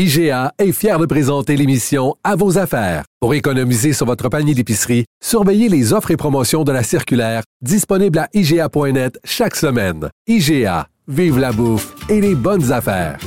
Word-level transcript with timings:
IGA 0.00 0.52
est 0.60 0.70
fier 0.70 0.96
de 1.00 1.06
présenter 1.06 1.56
l'émission 1.56 2.14
À 2.22 2.36
vos 2.36 2.56
affaires. 2.56 3.02
Pour 3.18 3.34
économiser 3.34 3.92
sur 3.92 4.06
votre 4.06 4.28
panier 4.28 4.54
d'épicerie, 4.54 5.06
surveillez 5.20 5.68
les 5.68 5.92
offres 5.92 6.12
et 6.12 6.16
promotions 6.16 6.62
de 6.62 6.70
la 6.70 6.84
circulaire 6.84 7.42
disponible 7.62 8.20
à 8.20 8.28
IGA.net 8.32 9.18
chaque 9.24 9.56
semaine. 9.56 10.08
IGA, 10.28 10.86
vive 11.08 11.40
la 11.40 11.50
bouffe 11.50 11.96
et 12.08 12.20
les 12.20 12.36
bonnes 12.36 12.70
affaires. 12.70 13.18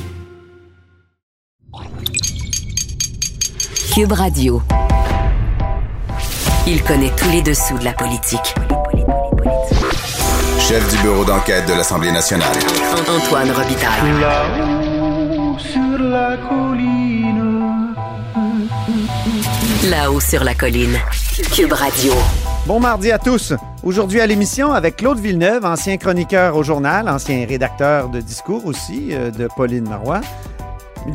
Cube 3.92 4.12
Radio. 4.12 4.62
Il 6.66 6.82
connaît 6.84 7.12
tous 7.18 7.30
les 7.32 7.42
dessous 7.42 7.76
de 7.76 7.84
la 7.84 7.92
politique. 7.92 8.54
Chef 10.58 10.90
du 10.90 11.02
bureau 11.02 11.26
d'enquête 11.26 11.68
de 11.68 11.74
l'Assemblée 11.74 12.12
nationale. 12.12 12.56
Antoine 13.06 13.50
Robitaille. 13.50 14.81
La 16.22 16.36
colline. 16.36 17.94
Là-haut 19.90 20.20
sur 20.20 20.44
la 20.44 20.54
colline. 20.54 20.96
Cube 21.52 21.72
Radio. 21.72 22.12
Bon 22.64 22.78
mardi 22.78 23.10
à 23.10 23.18
tous. 23.18 23.54
Aujourd'hui 23.82 24.20
à 24.20 24.26
l'émission 24.28 24.72
avec 24.72 24.98
Claude 24.98 25.18
Villeneuve, 25.18 25.64
ancien 25.64 25.96
chroniqueur 25.96 26.54
au 26.54 26.62
journal, 26.62 27.08
ancien 27.08 27.44
rédacteur 27.44 28.08
de 28.08 28.20
discours 28.20 28.64
aussi 28.66 29.08
euh, 29.10 29.32
de 29.32 29.48
Pauline 29.56 29.88
Marois, 29.88 30.20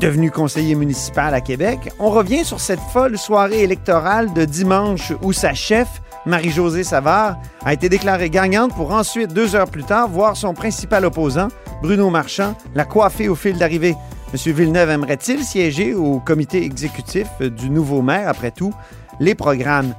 devenu 0.02 0.30
conseiller 0.30 0.76
municipal 0.76 1.34
à 1.34 1.40
Québec. 1.40 1.90
On 2.00 2.10
revient 2.10 2.44
sur 2.44 2.60
cette 2.60 2.82
folle 2.92 3.18
soirée 3.18 3.64
électorale 3.64 4.34
de 4.34 4.44
dimanche 4.44 5.14
où 5.22 5.32
sa 5.32 5.54
chef, 5.54 5.88
Marie-Josée 6.26 6.84
Savard, 6.84 7.38
a 7.64 7.72
été 7.72 7.88
déclarée 7.88 8.30
gagnante 8.30 8.76
pour 8.76 8.92
ensuite, 8.92 9.32
deux 9.32 9.56
heures 9.56 9.72
plus 9.72 9.86
tard, 9.86 10.10
voir 10.10 10.36
son 10.36 10.54
principal 10.54 11.06
opposant, 11.06 11.48
Bruno 11.82 12.10
Marchand, 12.10 12.56
la 12.76 12.84
coiffer 12.84 13.30
au 13.30 13.36
fil 13.36 13.58
d'arrivée. 13.58 13.96
M. 14.34 14.54
Villeneuve 14.54 14.90
aimerait-il 14.90 15.44
siéger 15.44 15.94
au 15.94 16.20
comité 16.20 16.64
exécutif 16.64 17.28
du 17.40 17.70
nouveau 17.70 18.02
maire, 18.02 18.28
après 18.28 18.52
tout? 18.52 18.74
Les 19.20 19.36
programmes 19.36 19.94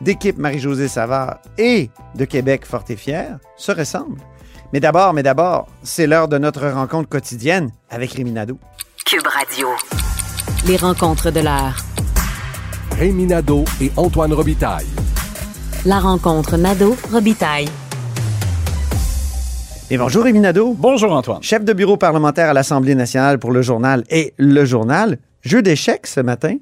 d'équipe 0.00 0.38
Marie-Josée 0.38 0.88
Savard 0.88 1.38
et 1.58 1.90
de 2.14 2.24
Québec 2.24 2.64
Fort 2.64 2.84
et 2.88 2.96
Fier 2.96 3.38
se 3.56 3.72
ressemblent. 3.72 4.20
Mais 4.72 4.80
d'abord, 4.80 5.12
mais 5.12 5.22
d'abord, 5.22 5.66
c'est 5.82 6.06
l'heure 6.06 6.28
de 6.28 6.38
notre 6.38 6.66
rencontre 6.68 7.08
quotidienne 7.08 7.70
avec 7.90 8.12
Rémi 8.12 8.32
Nadeau. 8.32 8.58
Cube 9.04 9.26
Radio. 9.26 9.68
Les 10.66 10.76
rencontres 10.76 11.30
de 11.30 11.40
l'heure. 11.40 11.76
Rémi 12.92 13.26
Nadeau 13.26 13.64
et 13.80 13.90
Antoine 13.96 14.32
Robitaille. 14.32 14.86
La 15.84 15.98
rencontre 15.98 16.56
Nadeau-Robitaille. 16.56 17.68
Et 19.90 19.98
bonjour 19.98 20.24
Rémi 20.24 20.40
Nadeau, 20.40 20.74
Bonjour 20.78 21.12
Antoine. 21.12 21.42
chef 21.42 21.64
de 21.64 21.72
bureau 21.72 21.96
parlementaire 21.96 22.48
à 22.48 22.52
l'Assemblée 22.54 22.94
nationale 22.94 23.38
pour 23.38 23.50
le 23.50 23.60
journal 23.62 24.04
et 24.10 24.32
le 24.38 24.64
journal. 24.64 25.18
Jeu 25.42 25.60
d'échecs 25.60 26.06
ce 26.06 26.20
matin. 26.20 26.56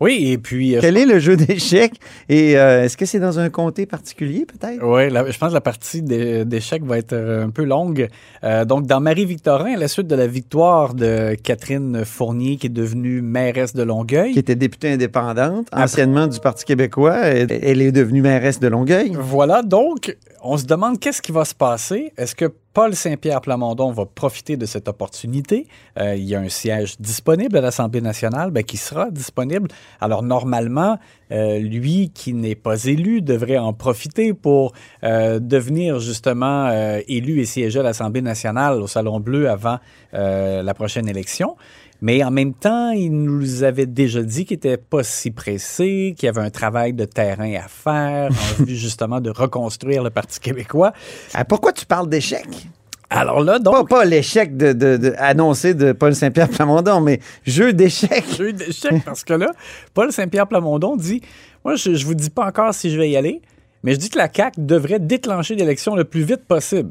Oui, 0.00 0.30
et 0.32 0.38
puis... 0.38 0.76
euh, 0.76 0.80
Quel 0.82 0.96
est 0.98 1.06
le 1.06 1.18
jeu 1.18 1.36
d'échecs? 1.36 1.94
Et 2.28 2.58
euh, 2.58 2.84
est-ce 2.84 2.96
que 2.96 3.06
c'est 3.06 3.18
dans 3.18 3.38
un 3.38 3.48
comté 3.48 3.86
particulier, 3.86 4.44
peut-être? 4.46 4.82
Oui, 4.82 5.08
je 5.32 5.38
pense 5.38 5.48
que 5.48 5.54
la 5.54 5.60
partie 5.60 6.02
d'échecs 6.02 6.84
va 6.84 6.98
être 6.98 7.14
euh, 7.14 7.44
un 7.46 7.50
peu 7.50 7.64
longue. 7.64 8.08
Euh, 8.44 8.64
donc, 8.66 8.86
dans 8.86 9.00
Marie-Victorin, 9.00 9.74
à 9.74 9.78
la 9.78 9.88
suite 9.88 10.06
de 10.06 10.14
la 10.14 10.26
victoire 10.26 10.92
de 10.94 11.34
Catherine 11.42 12.04
Fournier, 12.04 12.56
qui 12.56 12.66
est 12.66 12.70
devenue 12.70 13.22
mairesse 13.22 13.74
de 13.74 13.82
Longueuil, 13.82 14.32
Qui 14.32 14.38
était 14.38 14.54
députée 14.54 14.92
indépendante, 14.92 15.68
Après- 15.72 15.84
anciennement 15.84 16.26
du 16.26 16.40
Parti 16.40 16.64
québécois. 16.64 17.16
Elle 17.24 17.46
elle 17.62 17.80
est 17.80 17.92
devenue 17.92 18.20
mairesse 18.20 18.60
de 18.60 18.68
Longueuil. 18.68 19.12
Voilà, 19.18 19.62
donc, 19.62 20.16
on 20.42 20.58
se 20.58 20.66
demande 20.66 21.00
qu'est-ce 21.00 21.22
qui 21.22 21.32
va 21.32 21.44
se 21.46 21.54
passer? 21.54 22.12
Est-ce 22.18 22.34
que 22.34 22.52
Paul 22.76 22.94
Saint-Pierre 22.94 23.40
Plamondon 23.40 23.90
va 23.90 24.04
profiter 24.04 24.58
de 24.58 24.66
cette 24.66 24.86
opportunité? 24.86 25.66
Euh, 25.98 26.14
il 26.14 26.24
y 26.24 26.34
a 26.34 26.40
un 26.40 26.50
siège 26.50 27.00
disponible 27.00 27.56
à 27.56 27.62
l'Assemblée 27.62 28.02
nationale 28.02 28.50
ben, 28.50 28.62
qui 28.62 28.76
sera 28.76 29.10
disponible. 29.10 29.68
Alors, 29.98 30.22
normalement, 30.22 30.98
euh, 31.32 31.58
lui 31.58 32.10
qui 32.12 32.34
n'est 32.34 32.54
pas 32.54 32.84
élu 32.84 33.22
devrait 33.22 33.56
en 33.56 33.72
profiter 33.72 34.34
pour 34.34 34.74
euh, 35.04 35.38
devenir 35.38 36.00
justement 36.00 36.70
élu 37.08 37.40
et 37.40 37.46
siéger 37.46 37.80
à 37.80 37.82
l'Assemblée 37.82 38.20
nationale 38.20 38.82
au 38.82 38.86
Salon 38.86 39.20
Bleu 39.20 39.48
avant 39.48 39.78
la 40.12 40.74
prochaine 40.74 41.08
élection. 41.08 41.56
Mais 42.02 42.22
en 42.22 42.30
même 42.30 42.52
temps, 42.54 42.90
il 42.90 43.10
nous 43.10 43.62
avait 43.64 43.86
déjà 43.86 44.22
dit 44.22 44.44
qu'il 44.44 44.56
n'était 44.56 44.76
pas 44.76 45.02
si 45.02 45.30
pressé, 45.30 46.14
qu'il 46.16 46.26
y 46.26 46.28
avait 46.28 46.40
un 46.42 46.50
travail 46.50 46.92
de 46.92 47.04
terrain 47.04 47.52
à 47.54 47.68
faire 47.68 48.30
en 48.30 48.64
vue 48.64 48.76
justement 48.76 49.20
de 49.20 49.30
reconstruire 49.30 50.02
le 50.02 50.10
Parti 50.10 50.38
québécois. 50.40 50.92
Ah, 51.34 51.44
pourquoi 51.44 51.72
tu 51.72 51.86
parles 51.86 52.08
d'échecs? 52.08 52.68
Alors 53.08 53.40
là, 53.40 53.54
Pas, 53.54 53.58
donc, 53.60 53.88
pas 53.88 54.04
l'échec 54.04 54.56
de, 54.56 54.72
de- 54.72 54.96
de- 54.96 55.14
annoncé 55.18 55.74
de 55.74 55.92
Paul 55.92 56.14
Saint-Pierre 56.14 56.48
Plamondon, 56.48 57.00
mais 57.00 57.20
jeu 57.46 57.72
d'échecs. 57.72 58.24
jeu 58.36 58.52
d'échecs, 58.52 59.04
parce 59.04 59.22
que 59.22 59.32
là, 59.34 59.52
Paul 59.94 60.10
Saint-Pierre 60.12 60.48
Plamondon 60.48 60.96
dit 60.96 61.22
Moi, 61.64 61.76
je 61.76 61.90
ne 61.90 61.98
vous 62.04 62.14
dis 62.14 62.30
pas 62.30 62.46
encore 62.46 62.74
si 62.74 62.90
je 62.90 62.98
vais 62.98 63.08
y 63.08 63.16
aller, 63.16 63.40
mais 63.84 63.92
je 63.94 63.98
dis 63.98 64.10
que 64.10 64.18
la 64.18 64.28
CAQ 64.32 64.60
devrait 64.60 64.98
déclencher 64.98 65.54
l'élection 65.54 65.94
le 65.94 66.02
plus 66.04 66.24
vite 66.24 66.44
possible. 66.48 66.90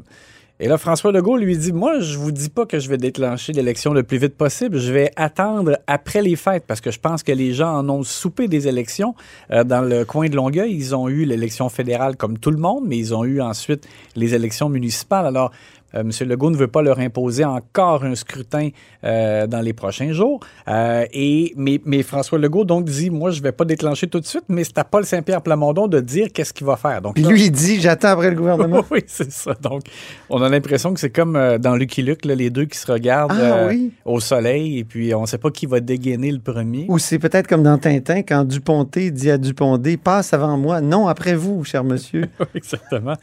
Et 0.58 0.68
là, 0.68 0.78
François 0.78 1.12
Legault 1.12 1.36
lui 1.36 1.58
dit 1.58 1.72
Moi, 1.72 2.00
je 2.00 2.16
vous 2.16 2.32
dis 2.32 2.48
pas 2.48 2.64
que 2.64 2.78
je 2.78 2.88
vais 2.88 2.96
déclencher 2.96 3.52
l'élection 3.52 3.92
le 3.92 4.02
plus 4.02 4.16
vite 4.16 4.38
possible. 4.38 4.78
Je 4.78 4.90
vais 4.90 5.12
attendre 5.14 5.76
après 5.86 6.22
les 6.22 6.34
fêtes 6.34 6.64
parce 6.66 6.80
que 6.80 6.90
je 6.90 6.98
pense 6.98 7.22
que 7.22 7.32
les 7.32 7.52
gens 7.52 7.76
en 7.76 7.86
ont 7.90 8.02
soupé 8.02 8.48
des 8.48 8.66
élections. 8.66 9.14
Euh, 9.50 9.64
dans 9.64 9.82
le 9.82 10.06
coin 10.06 10.30
de 10.30 10.34
Longueuil, 10.34 10.74
ils 10.74 10.96
ont 10.96 11.10
eu 11.10 11.26
l'élection 11.26 11.68
fédérale 11.68 12.16
comme 12.16 12.38
tout 12.38 12.50
le 12.50 12.56
monde, 12.56 12.84
mais 12.86 12.96
ils 12.96 13.14
ont 13.14 13.26
eu 13.26 13.42
ensuite 13.42 13.86
les 14.14 14.34
élections 14.34 14.70
municipales. 14.70 15.26
Alors, 15.26 15.52
M. 16.00 16.10
Legault 16.28 16.50
ne 16.50 16.56
veut 16.56 16.68
pas 16.68 16.82
leur 16.82 16.98
imposer 16.98 17.44
encore 17.44 18.04
un 18.04 18.14
scrutin 18.14 18.70
euh, 19.04 19.46
dans 19.46 19.60
les 19.60 19.72
prochains 19.72 20.12
jours. 20.12 20.40
Euh, 20.68 21.04
et, 21.12 21.52
mais, 21.56 21.80
mais 21.84 22.02
François 22.02 22.38
Legault 22.38 22.64
donc 22.64 22.84
dit 22.84 23.10
Moi, 23.10 23.30
je 23.30 23.38
ne 23.38 23.42
vais 23.44 23.52
pas 23.52 23.64
déclencher 23.64 24.06
tout 24.06 24.20
de 24.20 24.26
suite, 24.26 24.44
mais 24.48 24.64
c'est 24.64 24.78
à 24.78 24.84
Paul 24.84 25.04
Saint-Pierre 25.04 25.42
Plamondon 25.42 25.86
de 25.88 26.00
dire 26.00 26.28
qu'est-ce 26.32 26.52
qu'il 26.52 26.66
va 26.66 26.76
faire. 26.76 27.00
Donc, 27.02 27.14
Puis 27.14 27.22
là- 27.24 27.30
lui, 27.30 27.44
il 27.46 27.50
dit 27.52 27.80
J'attends 27.80 28.08
après 28.08 28.30
le 28.30 28.36
gouvernement. 28.36 28.84
oui, 28.90 29.00
c'est 29.06 29.30
ça. 29.30 29.54
Donc, 29.62 29.82
on 30.30 30.42
a 30.42 30.48
l'impression 30.48 30.92
que 30.94 31.00
c'est 31.00 31.10
comme 31.10 31.36
euh, 31.36 31.58
dans 31.58 31.76
Lucky 31.76 32.02
Luke, 32.02 32.24
là, 32.24 32.34
les 32.34 32.50
deux 32.50 32.64
qui 32.66 32.78
se 32.78 32.90
regardent 32.90 33.32
Ah 33.34 33.58
euh, 33.64 33.68
oui. 33.68 33.92
au 34.04 34.20
soleil, 34.20 34.78
et 34.78 34.84
puis 34.84 35.14
on 35.14 35.22
ne 35.22 35.26
sait 35.26 35.38
pas 35.38 35.50
qui 35.50 35.66
va 35.66 35.80
dégainer 35.80 36.30
le 36.32 36.40
premier. 36.40 36.86
Ou 36.88 36.98
c'est 36.98 37.18
peut-être 37.18 37.46
comme 37.46 37.62
dans 37.62 37.78
Tintin, 37.78 38.22
quand 38.22 38.44
Duponté 38.44 39.10
dit 39.10 39.30
à 39.30 39.38
Dupondé 39.38 39.96
Passe 39.96 40.32
avant 40.32 40.56
moi. 40.56 40.80
Non, 40.80 41.08
après 41.08 41.34
vous, 41.34 41.64
cher 41.64 41.84
monsieur. 41.84 42.24
Exactement. 42.54 43.14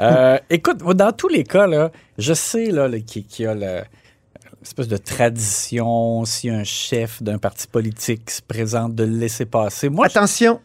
Euh, 0.00 0.38
écoute, 0.50 0.78
dans 0.94 1.12
tous 1.12 1.28
les 1.28 1.44
cas, 1.44 1.66
là, 1.66 1.90
je 2.18 2.34
sais 2.34 2.66
là, 2.70 2.88
là, 2.88 2.98
qu'il 3.00 3.24
y 3.38 3.46
a 3.46 3.54
le- 3.54 3.82
espèce 4.62 4.88
de 4.88 4.96
tradition, 4.96 6.24
si 6.24 6.48
un 6.48 6.64
chef 6.64 7.22
d'un 7.22 7.38
parti 7.38 7.66
politique 7.66 8.30
se 8.30 8.40
présente, 8.42 8.94
de 8.94 9.04
le 9.04 9.16
laisser 9.18 9.44
passer. 9.44 9.88
Moi, 9.90 10.08
je- 10.08 10.16
Attention, 10.16 10.60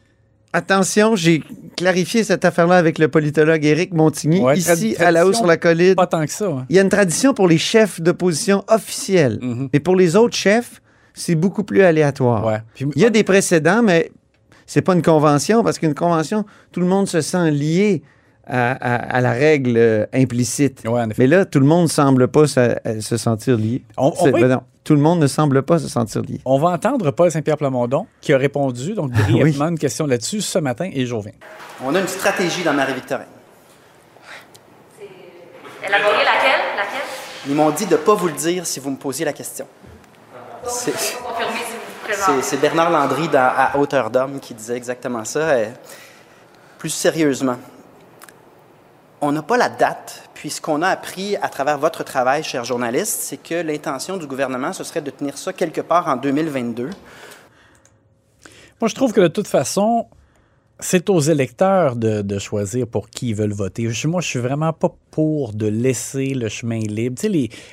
attention, 0.54 1.16
j'ai 1.16 1.44
clarifié 1.76 2.24
cette 2.24 2.46
affaire-là 2.46 2.78
avec 2.78 2.98
le 2.98 3.08
politologue 3.10 3.64
Éric 3.66 3.94
Montigny, 3.94 4.40
Ouais, 4.40 4.58
ici 4.58 4.96
à 5.00 5.12
la 5.12 5.26
haut 5.28 5.34
sur 5.34 5.46
la 5.46 5.58
colline. 5.58 5.96
pas 5.96 6.08
tant 6.08 6.26
que 6.26 6.32
ça. 6.32 6.48
hein. 6.48 6.66
Il 6.70 6.76
y 6.76 6.80
a 6.80 6.82
une 6.82 6.90
tradition 6.90 7.34
pour 7.34 7.48
les 7.48 7.58
chefs 7.58 8.00
d'opposition 8.02 8.64
officiels. 8.70 9.38
Mhm. 9.42 9.70
Mais 9.74 9.80
pour 9.80 9.96
les 9.98 10.16
autres 10.16 10.36
chefs, 10.36 10.82
c'est 11.14 11.36
beaucoup 11.36 11.64
plus 11.64 11.82
aléatoire. 11.82 12.46
Ouais. 12.46 12.60
Puis- 12.76 12.86
Il 12.96 13.02
y 13.02 13.06
a 13.06 13.10
des 13.10 13.24
précédents, 13.26 13.84
mais 13.84 14.12
c'est 14.66 14.82
pas 14.82 14.94
une 14.94 15.02
convention, 15.02 15.62
parce 15.64 15.78
qu'une 15.78 15.96
convention, 15.96 16.46
tout 16.72 16.80
le 16.80 16.86
monde 16.88 17.08
se 17.10 17.20
sent 17.22 17.52
lié 17.52 18.02
à, 18.50 18.72
à- 18.72 19.18
à 19.18 19.22
la 19.22 19.32
règle 19.32 19.78
euh, 19.78 20.06
implicite. 20.14 20.82
Ouais, 20.86 21.00
en 21.02 21.10
effet. 21.10 21.22
Mais 21.24 21.28
là, 21.28 21.46
tout 21.46 21.60
le 21.60 21.66
monde 21.66 21.88
semble 21.90 22.28
pas 22.28 22.48
se, 22.48 22.60
euh, 22.60 23.02
se 23.02 23.18
sentir 23.18 23.58
lié. 23.58 23.84
On- 23.98 24.10
va- 24.10 24.32
ben 24.32 24.48
non, 24.48 24.62
tout 24.84 24.96
le 24.96 25.02
monde 25.02 25.20
ne 25.20 25.28
semble 25.28 25.62
pas 25.64 25.78
se 25.80 25.88
sentir 25.88 26.22
lié. 26.24 26.42
On 26.46 26.58
va 26.60 26.70
entendre 26.70 27.12
Paul 27.12 27.30
Saint-Pierre 27.32 27.58
Plamondon 27.58 28.08
qui 28.22 28.34
a 28.34 28.38
répondu 28.38 28.94
donc 28.94 29.12
brièvement 29.28 29.68
une 29.70 29.78
question 29.80 30.06
là-dessus 30.08 30.42
ce 30.42 30.60
matin 30.60 30.90
et 30.92 31.06
je 31.06 31.14
reviens. 31.16 31.34
On 31.84 31.94
a 31.96 32.00
une 32.00 32.08
stratégie 32.08 32.64
dans 32.64 32.74
Marie-Victorin. 32.74 33.26
Élaborer 35.88 36.18
laquelle? 36.26 36.62
Laquelle? 36.78 37.00
Ils 37.48 37.56
m'ont 37.56 37.70
dit 37.72 37.86
de 37.86 37.92
ne 37.94 37.98
pas 37.98 38.14
vous 38.16 38.28
le 38.28 38.34
dire 38.34 38.66
si 38.66 38.80
vous 38.80 38.90
me 38.92 38.98
posiez 38.98 39.26
la 39.26 39.34
question. 39.34 39.66
C'est- 40.68 40.92
si 42.42 42.58
Bernard 42.58 42.90
Landry 42.92 43.28
dans 43.30 43.52
À 43.56 43.78
hauteur 43.78 44.10
d'homme 44.10 44.40
qui 44.40 44.54
disait 44.54 44.76
exactement 44.76 45.24
ça. 45.26 45.60
Et 45.62 45.68
plus 46.78 46.90
sérieusement, 46.90 47.56
on 49.22 49.32
n'a 49.32 49.42
pas 49.42 49.58
la 49.58 49.70
date, 49.70 50.30
puis 50.34 50.50
ce 50.50 50.62
qu'on 50.62 50.82
a 50.82 50.88
appris 50.88 51.36
à 51.38 51.50
travers 51.50 51.78
votre 51.78 52.04
travail, 52.04 52.44
chers 52.44 52.64
journalistes, 52.64 53.20
c'est 53.22 53.42
que 53.42 53.56
l'intention 53.56 54.18
du 54.18 54.28
gouvernement, 54.28 54.74
ce 54.74 54.84
serait 54.84 55.02
de 55.02 55.12
tenir 55.12 55.38
ça 55.38 55.54
quelque 55.54 55.82
part 55.82 56.08
en 56.08 56.16
2022. 56.16 56.90
Moi, 58.82 58.88
je 58.88 58.96
trouve 58.96 59.12
que 59.12 59.22
de 59.22 59.28
toute 59.28 59.48
façon, 59.48 60.08
c'est 60.80 61.10
aux 61.10 61.20
électeurs 61.20 61.98
de, 61.98 62.40
choisir 62.40 62.88
pour 62.88 63.10
qui 63.10 63.30
ils 63.30 63.36
veulent 63.36 63.52
voter. 63.52 63.90
Moi, 64.06 64.22
je 64.22 64.28
suis 64.28 64.40
vraiment 64.40 64.72
pas 64.72 64.94
pour 65.12 65.54
de 65.54 65.68
laisser 65.68 66.34
le 66.34 66.48
chemin 66.48 66.80
libre. 66.80 67.22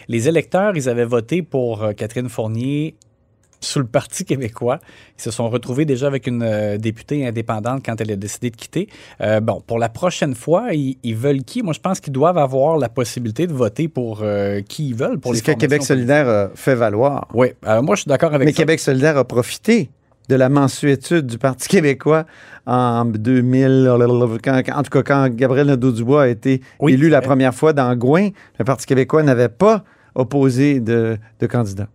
Les 0.08 0.28
électeurs, 0.28 0.76
ils 0.76 0.88
avaient 0.88 1.04
voté 1.04 1.42
pour 1.42 1.84
euh, 1.84 1.92
Catherine 1.92 2.28
Fournier 2.28 2.96
sous 3.60 3.78
le 3.78 3.86
Parti 3.86 4.24
québécois. 4.24 4.78
Ils 5.18 5.22
se 5.22 5.30
sont 5.30 5.48
retrouvés 5.48 5.84
déjà 5.84 6.06
avec 6.06 6.26
une 6.26 6.42
euh, 6.42 6.76
députée 6.78 7.26
indépendante 7.26 7.82
quand 7.84 8.00
elle 8.00 8.10
a 8.12 8.16
décidé 8.16 8.50
de 8.50 8.56
quitter. 8.56 8.88
Euh, 9.20 9.40
bon, 9.40 9.60
pour 9.66 9.78
la 9.78 9.88
prochaine 9.88 10.34
fois, 10.34 10.72
ils, 10.74 10.98
ils 11.02 11.16
veulent 11.16 11.42
qui? 11.42 11.62
Moi, 11.62 11.72
je 11.72 11.80
pense 11.80 12.00
qu'ils 12.00 12.12
doivent 12.12 12.38
avoir 12.38 12.76
la 12.78 12.88
possibilité 12.88 13.46
de 13.46 13.52
voter 13.52 13.88
pour 13.88 14.20
euh, 14.22 14.60
qui 14.60 14.88
ils 14.88 14.94
veulent. 14.94 15.18
C'est 15.24 15.34
ce 15.34 15.42
que 15.42 15.52
Québec 15.52 15.82
solidaire 15.82 16.50
fait 16.54 16.74
valoir. 16.74 17.28
Oui, 17.34 17.48
moi, 17.64 17.94
je 17.96 18.02
suis 18.02 18.08
d'accord 18.08 18.34
avec 18.34 18.46
Mais 18.46 18.52
ça. 18.52 18.58
Québec 18.58 18.80
solidaire 18.80 19.16
a 19.16 19.24
profité 19.24 19.90
de 20.28 20.34
la 20.34 20.48
mensuétude 20.48 21.26
du 21.26 21.38
Parti 21.38 21.68
québécois 21.68 22.24
en 22.66 23.04
2000, 23.04 23.88
quand- 24.42 24.60
quand- 24.64 24.76
en 24.76 24.82
tout 24.82 24.90
cas 24.90 25.02
quand 25.02 25.28
Gabriel 25.32 25.68
Nadeau-Dubois 25.68 26.22
a 26.24 26.28
été 26.28 26.60
Oui, 26.80 26.94
élu 26.94 27.08
la 27.08 27.20
première 27.20 27.54
fois 27.54 27.72
dans 27.72 27.94
Gouin, 27.94 28.30
le 28.58 28.64
Parti 28.64 28.86
québécois 28.86 29.22
n'avait 29.22 29.48
pas 29.48 29.84
opposé 30.16 30.80
de, 30.80 31.18
de 31.40 31.46
candidat. 31.46 31.86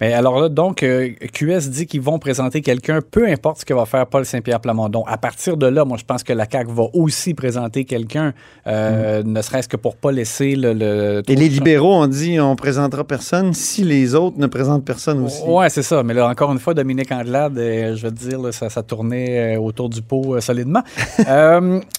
Mais 0.00 0.12
alors 0.12 0.38
là, 0.40 0.48
donc, 0.48 0.82
euh, 0.82 1.10
QS 1.32 1.70
dit 1.70 1.86
qu'ils 1.86 2.02
vont 2.02 2.18
présenter 2.18 2.60
quelqu'un, 2.60 3.00
peu 3.00 3.26
importe 3.26 3.60
ce 3.60 3.64
que 3.64 3.74
va 3.74 3.86
faire 3.86 4.06
Paul 4.06 4.24
Saint-Pierre 4.24 4.60
Plamondon. 4.60 5.02
À 5.06 5.16
partir 5.16 5.56
de 5.56 5.66
là, 5.66 5.84
moi, 5.84 5.96
je 5.96 6.04
pense 6.04 6.22
que 6.22 6.32
la 6.32 6.46
CAQ 6.50 6.70
va 6.72 6.84
aussi 6.92 7.34
présenter 7.34 7.84
quelqu'un, 7.84 8.34
euh, 8.66 9.22
ne 9.24 9.42
serait-ce 9.42 9.68
que 9.68 9.76
pour 9.76 9.96
pas 9.96 10.12
laisser 10.12 10.54
le... 10.54 10.74
le 10.74 11.22
Et 11.26 11.36
les 11.36 11.48
libéraux 11.48 11.94
ont 11.94 12.06
dit 12.06 12.38
on 12.38 12.54
présentera 12.54 13.02
personne 13.04 13.54
si 13.54 13.82
les 13.82 14.14
autres 14.14 14.38
ne 14.38 14.46
présentent 14.46 14.84
personne 14.84 15.24
aussi. 15.24 15.42
Ouais, 15.44 15.70
c'est 15.70 15.82
ça. 15.82 16.02
Mais 16.02 16.12
là, 16.12 16.28
encore 16.28 16.52
une 16.52 16.58
fois, 16.58 16.74
Dominique 16.74 17.12
Anglade, 17.12 17.56
euh, 17.56 17.96
je 17.96 18.02
vais 18.02 18.10
te 18.10 18.28
dire, 18.28 18.40
là, 18.40 18.52
ça, 18.52 18.68
ça 18.68 18.82
tournait 18.82 19.56
autour 19.56 19.88
du 19.88 20.02
pot 20.02 20.34
euh, 20.34 20.40
solidement. 20.40 20.82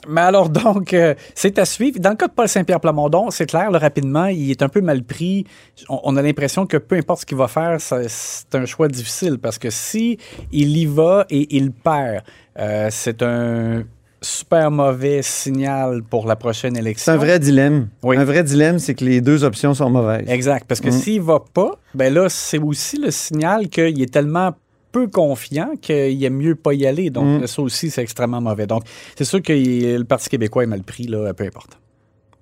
Mais 0.07 0.21
alors, 0.21 0.49
donc, 0.49 0.95
c'est 1.33 1.57
à 1.57 1.65
suivre. 1.65 1.99
Dans 1.99 2.11
le 2.11 2.15
cas 2.15 2.27
de 2.27 2.33
Paul 2.33 2.47
Saint-Pierre 2.47 2.79
Plamondon, 2.79 3.31
c'est 3.31 3.47
clair, 3.47 3.71
là, 3.71 3.79
rapidement, 3.79 4.27
il 4.27 4.51
est 4.51 4.61
un 4.61 4.69
peu 4.69 4.81
mal 4.81 5.01
pris. 5.03 5.45
On, 5.89 5.99
on 6.03 6.17
a 6.17 6.21
l'impression 6.21 6.65
que 6.65 6.77
peu 6.77 6.95
importe 6.95 7.21
ce 7.21 7.25
qu'il 7.25 7.37
va 7.37 7.47
faire, 7.47 7.77
c'est 7.79 8.55
un 8.55 8.65
choix 8.65 8.87
difficile 8.87 9.37
parce 9.39 9.57
que 9.57 9.69
si 9.69 10.17
il 10.51 10.77
y 10.77 10.85
va 10.85 11.25
et 11.29 11.55
il 11.55 11.71
perd, 11.71 12.23
euh, 12.59 12.87
c'est 12.91 13.21
un 13.23 13.83
super 14.21 14.71
mauvais 14.71 15.21
signal 15.21 16.01
pour 16.01 16.25
la 16.25 16.35
prochaine 16.35 16.75
élection. 16.77 17.03
C'est 17.11 17.11
un 17.11 17.17
vrai 17.17 17.37
dilemme. 17.39 17.89
Oui. 18.01 18.17
Un 18.17 18.23
vrai 18.23 18.43
dilemme, 18.43 18.79
c'est 18.79 18.95
que 18.95 19.05
les 19.05 19.21
deux 19.21 19.43
options 19.43 19.73
sont 19.73 19.89
mauvaises. 19.89 20.27
Exact. 20.29 20.65
Parce 20.67 20.81
que 20.81 20.87
Mm. 20.89 20.91
s'il 20.99 21.21
va 21.21 21.39
pas, 21.53 21.73
ben 21.93 22.11
là, 22.13 22.27
c'est 22.29 22.57
aussi 22.57 22.97
le 22.97 23.11
signal 23.11 23.67
qu'il 23.69 24.01
est 24.01 24.11
tellement 24.11 24.55
peu 24.91 25.07
confiant 25.07 25.73
qu'il 25.81 26.23
aime 26.23 26.37
mieux 26.37 26.55
pas 26.55 26.73
y 26.73 26.87
aller. 26.87 27.09
Donc, 27.09 27.41
Mm. 27.43 27.47
ça 27.47 27.61
aussi, 27.61 27.91
c'est 27.91 28.01
extrêmement 28.01 28.41
mauvais. 28.41 28.65
Donc, 28.65 28.83
c'est 29.17 29.25
sûr 29.25 29.41
que 29.43 29.51
le 29.53 30.03
Parti 30.05 30.29
québécois 30.29 30.63
est 30.63 30.67
mal 30.67 30.81
pris, 30.83 31.03
là, 31.03 31.33
peu 31.33 31.43
importe. 31.43 31.77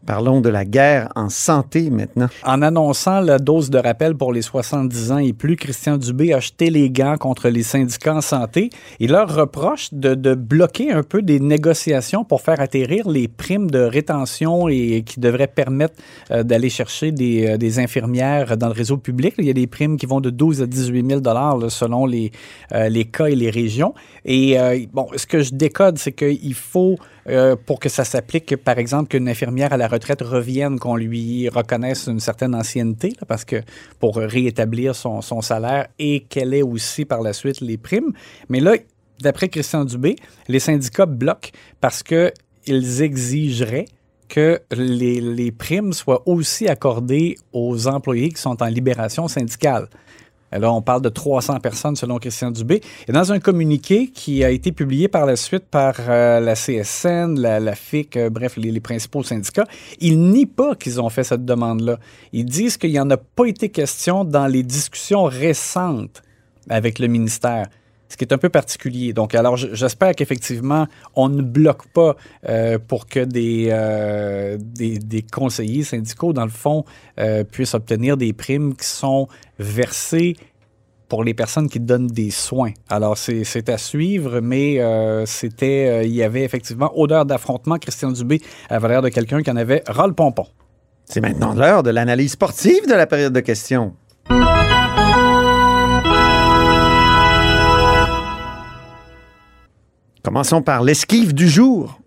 Parlons 0.06 0.42
de 0.42 0.50
la 0.50 0.66
guerre 0.66 1.10
en 1.16 1.30
santé 1.30 1.90
maintenant. 1.90 2.28
En 2.44 2.62
annonçant 2.62 3.22
la 3.22 3.40
dose 3.40 3.70
de 3.70 3.78
rappel 3.78 4.16
pour 4.16 4.34
les 4.34 4.42
70 4.42 5.12
ans 5.14 5.18
et 5.18 5.32
plus, 5.32 5.56
Christian 5.56 5.98
Dubé 5.98 6.34
a 6.34 6.42
jeté 6.42 6.70
les 6.70 6.90
gants 6.90 7.16
contre 7.18 7.48
les 7.48 7.64
syndicats 7.64 8.16
en 8.16 8.22
santé. 8.22 8.70
Il 9.00 9.12
leur 9.12 9.34
reproche 9.34 9.94
de, 9.94 10.36
bloquer 10.36 10.92
un 10.92 11.04
peu 11.04 11.22
des 11.22 11.40
négociations 11.40 12.26
pour 12.26 12.42
faire 12.42 12.60
atterrir 12.60 13.08
les 13.08 13.30
primes 13.30 13.72
de 13.72 13.80
rétention 13.80 14.68
et 14.68 15.04
qui 15.06 15.22
devraient 15.22 15.48
permettre 15.48 15.96
euh, 16.32 16.44
d'aller 16.44 16.70
chercher 16.70 17.12
des, 17.12 17.48
euh, 17.48 17.58
des 17.58 17.80
infirmières 17.80 18.58
dans 18.58 18.68
le 18.68 18.74
réseau 18.74 18.98
public. 18.98 19.36
Il 19.38 19.46
y 19.46 19.50
a 19.50 19.54
des 19.54 19.68
primes 19.68 19.96
qui 19.96 20.06
vont 20.06 20.20
de 20.20 20.30
12 20.30 20.64
à 20.64 20.66
18 20.66 21.08
000 21.08 21.22
là, 21.24 21.56
selon 21.70 22.06
les, 22.06 22.32
euh, 22.74 22.90
les 22.90 23.06
cas 23.06 23.28
et 23.28 23.36
les 23.36 23.50
régions. 23.50 23.94
Et 24.26 24.58
bon, 24.92 25.08
ce 25.16 25.26
que 25.26 25.42
je 25.42 25.54
décode, 25.54 25.98
c'est 25.98 26.14
qu'il 26.14 26.54
faut 26.54 26.98
euh, 27.30 27.56
pour 27.56 27.80
que 27.80 27.90
ça 27.90 28.04
s'applique, 28.04 28.56
par 28.58 28.78
exemple, 28.78 29.10
qu'une 29.10 29.30
infirmière 29.30 29.74
à 29.74 29.78
la 29.78 29.88
retraite 29.88 30.22
revienne, 30.22 30.80
qu'on 30.80 30.96
lui 30.96 31.48
reconnaisse 31.50 32.08
une 32.08 32.20
certaine 32.20 32.54
ancienneté, 32.54 33.14
parce 33.28 33.46
que 33.46 33.62
pour 34.00 34.18
réétablir 34.18 34.96
son, 34.96 35.22
salaire 35.42 35.88
et 36.00 36.22
qu'elle 36.22 36.54
ait 36.54 36.62
aussi 36.62 37.06
par 37.06 37.22
la 37.22 37.34
suite 37.34 37.62
les 37.62 37.78
primes. 37.78 38.14
Mais 38.50 38.60
là, 38.60 38.76
d'après 39.22 39.50
Christian 39.50 39.86
Dubé, 39.86 40.16
les 40.48 40.60
syndicats 40.60 41.06
bloquent 41.06 41.50
parce 41.82 42.04
qu'ils 42.04 43.02
exigeraient 43.02 43.86
que 44.30 44.62
les 44.72 45.52
primes 45.52 45.94
soient 45.94 46.24
aussi 46.28 46.68
accordées 46.68 47.36
aux 47.52 47.88
employés 47.88 48.30
qui 48.30 48.42
sont 48.42 48.62
en 48.62 48.68
libération 48.68 49.28
syndicale. 49.28 49.88
Là, 50.60 50.72
on 50.72 50.82
parle 50.82 51.02
de 51.02 51.10
300 51.10 51.60
personnes 51.60 51.96
selon 51.96 52.18
Christian 52.20 52.52
Dubé. 52.52 52.82
Et 53.08 53.12
dans 53.12 53.32
un 53.32 53.40
communiqué 53.40 54.08
qui 54.08 54.44
a 54.44 54.50
été 54.50 54.72
publié 54.72 55.08
par 55.08 55.26
la 55.26 55.36
suite 55.36 55.66
par 55.66 55.96
euh, 56.00 56.40
la 56.40 56.56
CSN, 56.56 57.40
la, 57.40 57.60
la 57.60 57.76
FIC, 57.76 58.18
euh, 58.18 58.30
bref, 58.30 58.58
les, 58.58 58.72
les 58.72 58.80
principaux 58.80 59.24
syndicats, 59.24 59.66
ils 60.00 60.20
nient 60.20 60.46
pas 60.46 60.76
qu'ils 60.76 61.02
ont 61.02 61.10
fait 61.10 61.24
cette 61.24 61.46
demande-là. 61.46 62.00
Ils 62.32 62.46
disent 62.46 62.78
qu'il 62.78 62.92
n'y 62.92 63.00
en 63.00 63.10
a 63.10 63.18
pas 63.18 63.46
été 63.46 63.70
question 63.70 64.24
dans 64.24 64.48
les 64.48 64.64
discussions 64.64 65.24
récentes 65.24 66.22
avec 66.70 67.00
le 67.00 67.08
ministère. 67.08 67.68
Ce 68.14 68.18
qui 68.18 68.26
est 68.26 68.32
un 68.32 68.38
peu 68.38 68.50
particulier. 68.50 69.12
Donc, 69.12 69.34
alors, 69.34 69.58
j'espère 69.58 70.14
qu'effectivement, 70.14 70.86
on 71.16 71.30
ne 71.30 71.42
bloque 71.42 71.88
pas 71.88 72.16
euh, 72.48 72.78
pour 72.78 73.08
que 73.08 73.22
des, 73.22 73.70
euh, 73.72 74.56
des, 74.60 75.24
conseillers 75.24 75.84
syndicaux, 75.84 76.32
dans 76.32 76.44
le 76.44 76.52
fond, 76.52 76.86
euh, 77.20 77.44
puissent 77.44 77.74
obtenir 77.74 78.16
des 78.16 78.32
primes 78.32 78.76
qui 78.76 78.86
sont 78.86 79.28
versées 79.58 80.36
pour 81.10 81.24
les 81.24 81.34
personnes 81.34 81.68
qui 81.68 81.80
donnent 81.80 82.06
des 82.06 82.30
soins. 82.30 82.74
Alors, 82.88 83.18
c'est 83.18 83.70
à 83.70 83.80
suivre, 83.80 84.42
mais 84.42 84.80
c'était, 85.26 86.06
il 86.08 86.14
y 86.14 86.22
avait 86.22 86.44
effectivement 86.44 86.92
odeur 86.96 87.26
d'affrontement. 87.26 87.80
Christian 87.80 88.12
Dubé 88.12 88.42
avait 88.70 88.90
l'air 88.90 89.02
de 89.02 89.10
quelqu'un 89.10 89.42
qui 89.42 89.50
en 89.50 89.56
avait 89.56 89.82
ras 89.88 90.06
le 90.06 90.14
pompon. 90.14 90.46
C'est 91.06 91.22
maintenant 91.22 91.54
l'heure 91.54 91.84
de 91.84 91.90
l'analyse 91.90 92.34
sportive 92.34 92.88
de 92.88 92.94
la 92.94 93.08
période 93.08 93.34
de 93.34 93.40
questions. 93.40 93.94
Commençons 100.24 100.62
par 100.62 100.84
l'esquive 100.84 101.34
du 101.34 101.50
jour. 101.50 102.00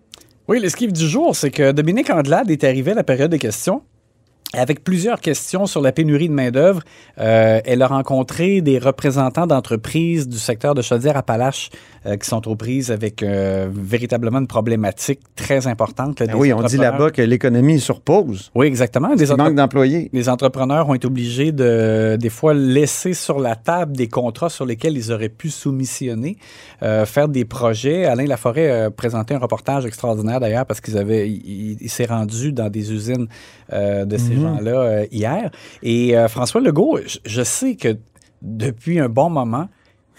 Oui, 0.47 0.59
l'esquive 0.59 0.91
du 0.91 1.07
jour, 1.07 1.35
c'est 1.35 1.51
que 1.51 1.71
Dominique 1.71 2.09
Andelade 2.09 2.49
est 2.49 2.63
arrivé 2.63 2.93
à 2.93 2.95
la 2.95 3.03
période 3.03 3.29
des 3.29 3.37
questions 3.37 3.83
avec 4.53 4.83
plusieurs 4.83 5.19
questions 5.19 5.65
sur 5.65 5.81
la 5.81 5.91
pénurie 5.91 6.29
de 6.29 6.33
main-d'œuvre. 6.33 6.81
Euh, 7.19 7.59
elle 7.65 7.81
a 7.81 7.87
rencontré 7.87 8.61
des 8.61 8.79
représentants 8.79 9.45
d'entreprises 9.45 10.27
du 10.29 10.37
secteur 10.37 10.73
de 10.73 10.81
Chaudière-Appalaches 10.81 11.69
euh, 12.05 12.15
qui 12.15 12.27
sont 12.29 12.47
aux 12.47 12.55
prises 12.55 12.89
avec 12.89 13.23
euh, 13.23 13.67
véritablement 13.69 14.39
une 14.39 14.47
problématique 14.47 15.19
très 15.35 15.67
importante. 15.67 16.21
là, 16.21 16.27
Ben 16.27 16.35
oui, 16.35 16.53
on 16.53 16.61
dit 16.63 16.77
là-bas 16.77 17.11
que 17.11 17.21
l'économie 17.21 17.75
est 17.75 17.79
sur 17.79 17.99
pause. 17.99 18.49
Oui, 18.55 18.67
exactement. 18.67 19.13
Des 19.15 19.25
manque 19.35 19.55
d'employés. 19.55 20.09
les 20.13 20.29
entrepreneurs 20.29 20.87
ont 20.87 20.93
été 20.93 21.07
obligés 21.07 21.51
de, 21.51 22.15
des 22.17 22.29
fois, 22.29 22.53
laisser 22.53 23.13
sur 23.13 23.39
la 23.39 23.55
table 23.57 23.97
des 23.97 24.07
contrats 24.07 24.49
sur 24.49 24.65
lesquels 24.65 24.95
ils 24.95 25.11
auraient 25.11 25.27
pu 25.29 25.49
soumissionner, 25.49 26.37
faire 26.81 27.27
des 27.27 27.43
projets. 27.43 28.05
Alain 28.05 28.25
Laforêt 28.25 28.83
a 28.85 28.91
présenté 28.91 29.33
un 29.33 29.39
reportage 29.39 29.85
extraordinaire 29.85 30.39
d'ailleurs 30.39 30.65
parce 30.65 30.79
qu'ils 30.79 30.97
avaient, 30.97 31.29
il, 31.29 31.41
il- 31.45 31.77
il 31.81 31.89
s'est 31.89 32.05
rendu 32.05 32.53
dans 32.53 32.69
des 32.69 32.93
usines 32.93 33.27
de 33.71 34.17
ces 34.17 34.36
gens-là 34.41 34.79
euh, 34.79 35.05
hier. 35.11 35.51
Et 35.83 36.17
euh, 36.17 36.27
François 36.27 36.61
Legault, 36.61 36.99
je, 37.05 37.19
je 37.25 37.41
sais 37.41 37.75
que 37.75 37.97
depuis 38.41 38.99
un 38.99 39.09
bon 39.09 39.29
moment, 39.29 39.67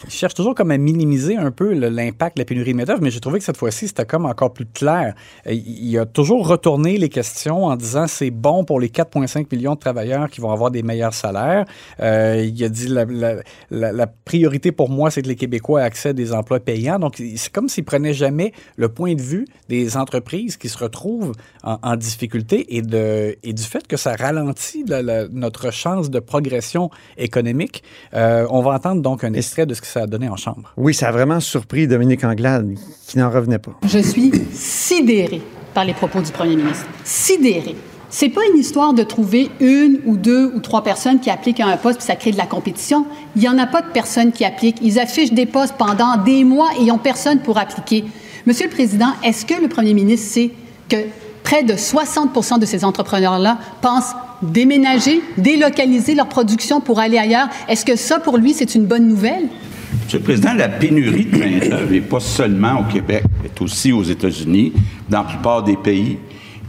il 0.04 0.10
cherche 0.10 0.34
toujours 0.34 0.54
comme 0.54 0.70
à 0.70 0.78
minimiser 0.78 1.36
un 1.36 1.50
peu 1.50 1.72
l'impact 1.72 2.36
de 2.36 2.42
la 2.42 2.44
pénurie 2.44 2.72
de 2.72 2.76
main-d'œuvre, 2.76 3.00
mais 3.02 3.10
j'ai 3.10 3.20
trouvé 3.20 3.38
que 3.38 3.44
cette 3.44 3.56
fois-ci, 3.56 3.88
c'était 3.88 4.04
comme 4.06 4.26
encore 4.26 4.52
plus 4.52 4.66
clair. 4.66 5.14
Euh, 5.46 5.52
Il 5.52 5.98
a 5.98 6.06
toujours 6.06 6.46
retourné 6.46 6.96
les 6.98 7.08
questions 7.08 7.64
en 7.64 7.76
disant 7.76 8.06
c'est 8.06 8.30
bon 8.30 8.64
pour 8.64 8.80
les 8.80 8.88
4,5 8.88 9.46
millions 9.52 9.74
de 9.74 9.78
travailleurs 9.80 10.30
qui 10.30 10.40
vont 10.40 10.50
avoir 10.52 10.70
des 10.70 10.82
meilleurs 10.82 11.14
salaires. 11.14 11.64
Euh, 12.00 12.44
il 12.52 12.62
a 12.64 12.68
dit 12.68 12.88
la, 12.88 13.04
la- 13.04 13.36
la- 13.70 13.92
la 13.92 14.06
priorité 14.06 14.72
pour 14.72 14.88
moi, 14.90 15.10
c'est 15.10 15.22
que 15.22 15.28
les 15.28 15.36
Québécois 15.36 15.80
aient 15.80 15.84
accès 15.84 16.10
à 16.10 16.12
des 16.12 16.32
emplois 16.32 16.60
payants. 16.60 16.98
Donc, 16.98 17.16
c'est 17.36 17.52
comme 17.52 17.68
s'il 17.68 17.84
prenait 17.84 18.14
jamais 18.14 18.52
le 18.76 18.88
point 18.88 19.14
de 19.14 19.22
vue 19.22 19.46
des 19.68 19.96
entreprises 19.96 20.56
qui 20.56 20.68
se 20.68 20.78
retrouvent 20.78 21.32
en, 21.64 21.78
en 21.82 21.96
difficulté 21.96 22.76
et, 22.76 22.82
de, 22.82 23.36
et 23.42 23.52
du 23.52 23.62
fait 23.62 23.86
que 23.86 23.96
ça 23.96 24.14
ralentit 24.14 24.84
notre 25.32 25.72
chance 25.72 26.10
de 26.10 26.18
progression 26.20 26.90
économique. 27.16 27.82
Euh, 28.14 28.46
on 28.50 28.60
va 28.62 28.72
entendre 28.72 29.02
donc 29.02 29.24
un 29.24 29.32
extrait 29.32 29.66
de 29.66 29.74
ce 29.74 29.82
que 29.88 29.92
ça 29.92 30.02
a 30.02 30.06
donné 30.06 30.28
en 30.28 30.36
chambre. 30.36 30.72
Oui, 30.76 30.94
ça 30.94 31.08
a 31.08 31.12
vraiment 31.12 31.40
surpris 31.40 31.86
Dominique 31.86 32.24
Anglade, 32.24 32.74
qui 33.06 33.18
n'en 33.18 33.30
revenait 33.30 33.58
pas. 33.58 33.72
Je 33.86 33.98
suis 33.98 34.30
sidérée 34.52 35.42
par 35.74 35.84
les 35.84 35.94
propos 35.94 36.20
du 36.20 36.30
premier 36.30 36.56
ministre. 36.56 36.86
Sidérée. 37.04 37.76
C'est 38.10 38.30
pas 38.30 38.40
une 38.52 38.58
histoire 38.58 38.94
de 38.94 39.02
trouver 39.02 39.50
une 39.60 40.00
ou 40.06 40.16
deux 40.16 40.50
ou 40.54 40.60
trois 40.60 40.82
personnes 40.82 41.20
qui 41.20 41.28
appliquent 41.30 41.60
à 41.60 41.66
un 41.66 41.76
poste 41.76 41.98
puis 41.98 42.06
ça 42.06 42.16
crée 42.16 42.32
de 42.32 42.38
la 42.38 42.46
compétition. 42.46 43.06
Il 43.36 43.42
y 43.42 43.48
en 43.48 43.58
a 43.58 43.66
pas 43.66 43.82
de 43.82 43.88
personnes 43.88 44.32
qui 44.32 44.46
appliquent. 44.46 44.78
Ils 44.80 44.98
affichent 44.98 45.32
des 45.32 45.44
postes 45.44 45.74
pendant 45.76 46.16
des 46.16 46.42
mois 46.42 46.70
et 46.78 46.84
ils 46.84 46.90
ont 46.90 46.98
personne 46.98 47.40
pour 47.40 47.58
appliquer. 47.58 48.04
Monsieur 48.46 48.66
le 48.66 48.72
Président, 48.72 49.12
est-ce 49.22 49.44
que 49.44 49.60
le 49.60 49.68
premier 49.68 49.92
ministre 49.92 50.26
sait 50.26 50.50
que 50.88 50.96
près 51.42 51.64
de 51.64 51.74
60% 51.74 52.58
de 52.58 52.64
ces 52.64 52.82
entrepreneurs-là 52.82 53.58
pensent 53.82 54.14
déménager, 54.40 55.20
délocaliser 55.36 56.14
leur 56.14 56.28
production 56.28 56.80
pour 56.80 57.00
aller 57.00 57.18
ailleurs? 57.18 57.48
Est-ce 57.68 57.84
que 57.84 57.96
ça, 57.96 58.20
pour 58.20 58.38
lui, 58.38 58.54
c'est 58.54 58.74
une 58.74 58.86
bonne 58.86 59.06
nouvelle? 59.06 59.48
Monsieur 60.08 60.20
le 60.20 60.24
Président, 60.24 60.54
la 60.54 60.70
pénurie 60.70 61.26
de 61.26 61.36
main-d'œuvre 61.36 61.90
n'est 61.90 62.00
pas 62.00 62.20
seulement 62.20 62.80
au 62.80 62.84
Québec, 62.90 63.24
elle 63.40 63.50
est 63.50 63.60
aussi 63.60 63.92
aux 63.92 64.02
États-Unis, 64.02 64.72
dans 65.06 65.18
la 65.18 65.24
plupart 65.24 65.62
des 65.62 65.76
pays. 65.76 66.16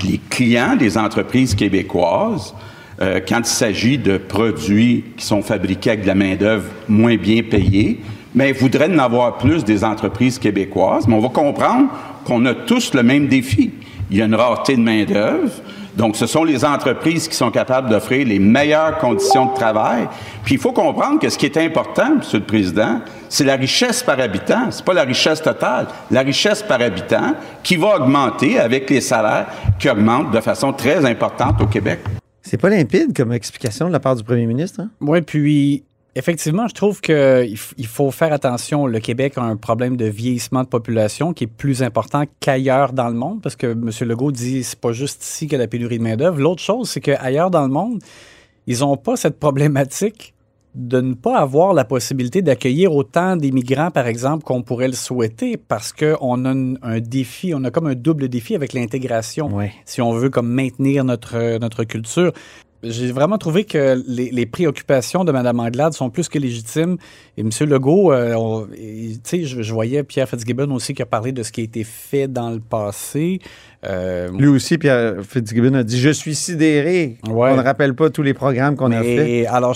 Les 0.05 0.19
clients 0.29 0.75
des 0.75 0.98
entreprises 0.98 1.55
québécoises, 1.55 2.53
euh, 3.00 3.22
quand 3.25 3.39
il 3.39 3.46
s'agit 3.46 3.98
de 3.98 4.17
produits 4.17 5.05
qui 5.15 5.25
sont 5.25 5.41
fabriqués 5.41 5.91
avec 5.91 6.01
de 6.01 6.08
la 6.08 6.15
main-d'œuvre 6.15 6.65
moins 6.89 7.15
bien 7.15 7.41
payée, 7.41 8.01
mais 8.36 8.51
voudraient 8.51 8.93
en 8.93 9.00
avoir 9.00 9.38
plus 9.38 9.63
des 9.63 9.86
entreprises 9.86 10.38
québécoises. 10.38 11.08
Mais 11.08 11.15
on 11.15 11.22
va 11.22 11.29
comprendre 11.29 11.88
qu'on 12.25 12.46
a 12.46 12.53
tous 12.53 12.93
le 12.93 13.03
même 13.03 13.27
défi. 13.27 13.72
Il 14.12 14.17
y 14.17 14.22
a 14.22 14.25
une 14.25 14.36
rareté 14.36 14.75
de 14.75 14.81
main-d'œuvre. 14.81 15.53
Donc, 15.96 16.15
ce 16.15 16.27
sont 16.27 16.43
les 16.43 16.63
entreprises 16.63 17.27
qui 17.27 17.36
sont 17.36 17.51
capables 17.51 17.89
d'offrir 17.89 18.25
les 18.25 18.39
meilleures 18.39 18.98
conditions 18.98 19.48
de 19.48 19.55
travail. 19.55 20.08
Puis, 20.43 20.55
il 20.55 20.62
faut 20.62 20.72
comprendre 20.72 21.19
que 21.19 21.29
ce 21.29 21.38
qui 21.38 21.46
est 21.46 21.58
important, 21.58 22.15
Monsieur 22.17 22.39
le 22.39 22.46
Président, 22.46 23.01
c'est 23.27 23.43
la 23.43 23.55
richesse 23.55 24.03
par 24.03 24.19
habitant. 24.19 24.72
C'est 24.72 24.86
pas 24.86 24.93
la 24.93 25.03
richesse 25.03 25.41
totale. 25.41 25.88
La 26.12 26.22
richesse 26.22 26.63
par 26.63 26.81
habitant 26.81 27.36
qui 27.63 27.75
va 27.75 27.98
augmenter 27.98 28.60
avec 28.60 28.89
les 28.89 29.01
salaires 29.01 29.48
qui 29.77 29.89
augmentent 29.89 30.31
de 30.31 30.41
façon 30.41 30.74
très 30.74 31.05
importante 31.05 31.62
au 31.62 31.67
Québec. 31.67 32.00
C'est 32.41 32.58
pas 32.58 32.69
limpide 32.69 33.15
comme 33.15 33.31
explication 33.31 33.88
de 33.88 33.93
la 33.93 34.00
part 34.00 34.15
du 34.15 34.24
premier 34.24 34.46
ministre. 34.46 34.81
Hein? 34.81 34.89
Oui, 35.01 35.22
puis 35.22 35.84
Effectivement, 36.19 36.67
je 36.67 36.73
trouve 36.73 36.99
qu'il 36.99 37.57
il 37.77 37.88
faut 37.88 38.11
faire 38.11 38.33
attention. 38.33 38.85
Le 38.85 38.99
Québec 38.99 39.38
a 39.38 39.41
un 39.41 39.55
problème 39.55 39.95
de 39.95 40.03
vieillissement 40.03 40.63
de 40.63 40.67
population 40.67 41.31
qui 41.31 41.45
est 41.45 41.47
plus 41.47 41.81
important 41.81 42.25
qu'ailleurs 42.41 42.91
dans 42.91 43.07
le 43.07 43.13
monde, 43.13 43.41
parce 43.41 43.55
que 43.55 43.67
M. 43.67 43.89
Legault 44.01 44.33
dit 44.33 44.65
c'est 44.65 44.81
pas 44.81 44.91
juste 44.91 45.23
ici 45.23 45.47
que 45.47 45.55
la 45.55 45.67
pénurie 45.67 45.97
de 45.97 46.03
main-d'œuvre. 46.03 46.41
L'autre 46.41 46.61
chose, 46.61 46.89
c'est 46.89 46.99
qu'ailleurs 46.99 47.49
dans 47.51 47.61
le 47.61 47.69
monde, 47.69 48.03
ils 48.67 48.79
n'ont 48.79 48.97
pas 48.97 49.15
cette 49.15 49.39
problématique 49.39 50.33
de 50.75 50.99
ne 50.99 51.13
pas 51.13 51.39
avoir 51.39 51.73
la 51.73 51.85
possibilité 51.85 52.41
d'accueillir 52.41 52.93
autant 52.93 53.38
d'immigrants, 53.38 53.89
par 53.89 54.05
exemple, 54.05 54.43
qu'on 54.43 54.61
pourrait 54.61 54.89
le 54.89 54.93
souhaiter, 54.93 55.55
parce 55.55 55.93
qu'on 55.93 56.45
a 56.45 56.49
un, 56.49 56.99
défi, 56.99 57.53
on 57.55 57.63
a 57.63 57.71
comme 57.71 57.88
un 57.88 57.95
double 57.95 58.27
défi 58.27 58.55
avec 58.55 58.73
l'intégration, 58.73 59.49
si 59.85 60.01
on 60.01 60.11
veut 60.11 60.29
comme 60.29 60.49
maintenir 60.49 61.05
notre, 61.05 61.59
notre 61.59 61.85
culture 61.85 62.33
j'ai 62.81 63.12
vraiment 63.12 63.38
trouvé 63.38 63.65
que 63.65 64.01
les, 64.07 64.45
préoccupations 64.45 65.25
de 65.25 65.31
Mme 65.31 65.59
Anglade 65.59 65.93
sont 65.93 66.09
plus 66.09 66.29
que 66.29 66.39
légitimes. 66.39 66.98
Et 67.38 67.41
M. 67.41 67.50
Legault, 67.67 68.13
euh, 68.13 68.65
tu 68.71 69.19
sais, 69.24 69.43
je, 69.43 69.74
voyais 69.74 70.03
Pierre 70.03 70.29
Fitzgibbon 70.29 70.71
aussi 70.71 70.93
qui 70.93 71.01
a 71.01 71.05
parlé 71.05 71.31
de 71.31 71.43
ce 71.43 71.51
qui 71.51 71.62
a 71.62 71.63
été 71.65 71.83
fait 71.83 72.27
dans 72.27 72.51
le 72.51 72.59
passé. 72.59 73.39
Euh, 73.86 74.29
Lui 74.31 74.48
aussi, 74.48 74.77
Pierre 74.77 75.15
Fitzgibbon 75.27 75.74
a 75.74 75.83
dit 75.83 76.00
Je 76.00 76.09
suis 76.09 76.36
sidéré. 76.36 77.17
On 77.27 77.55
ne 77.55 77.62
rappelle 77.62 77.95
pas 77.95 78.09
tous 78.09 78.24
les 78.24 78.33
programmes 78.33 78.75
qu'on 78.75 78.91
a 78.91 79.03
fait. 79.03 79.45
Alors, 79.48 79.75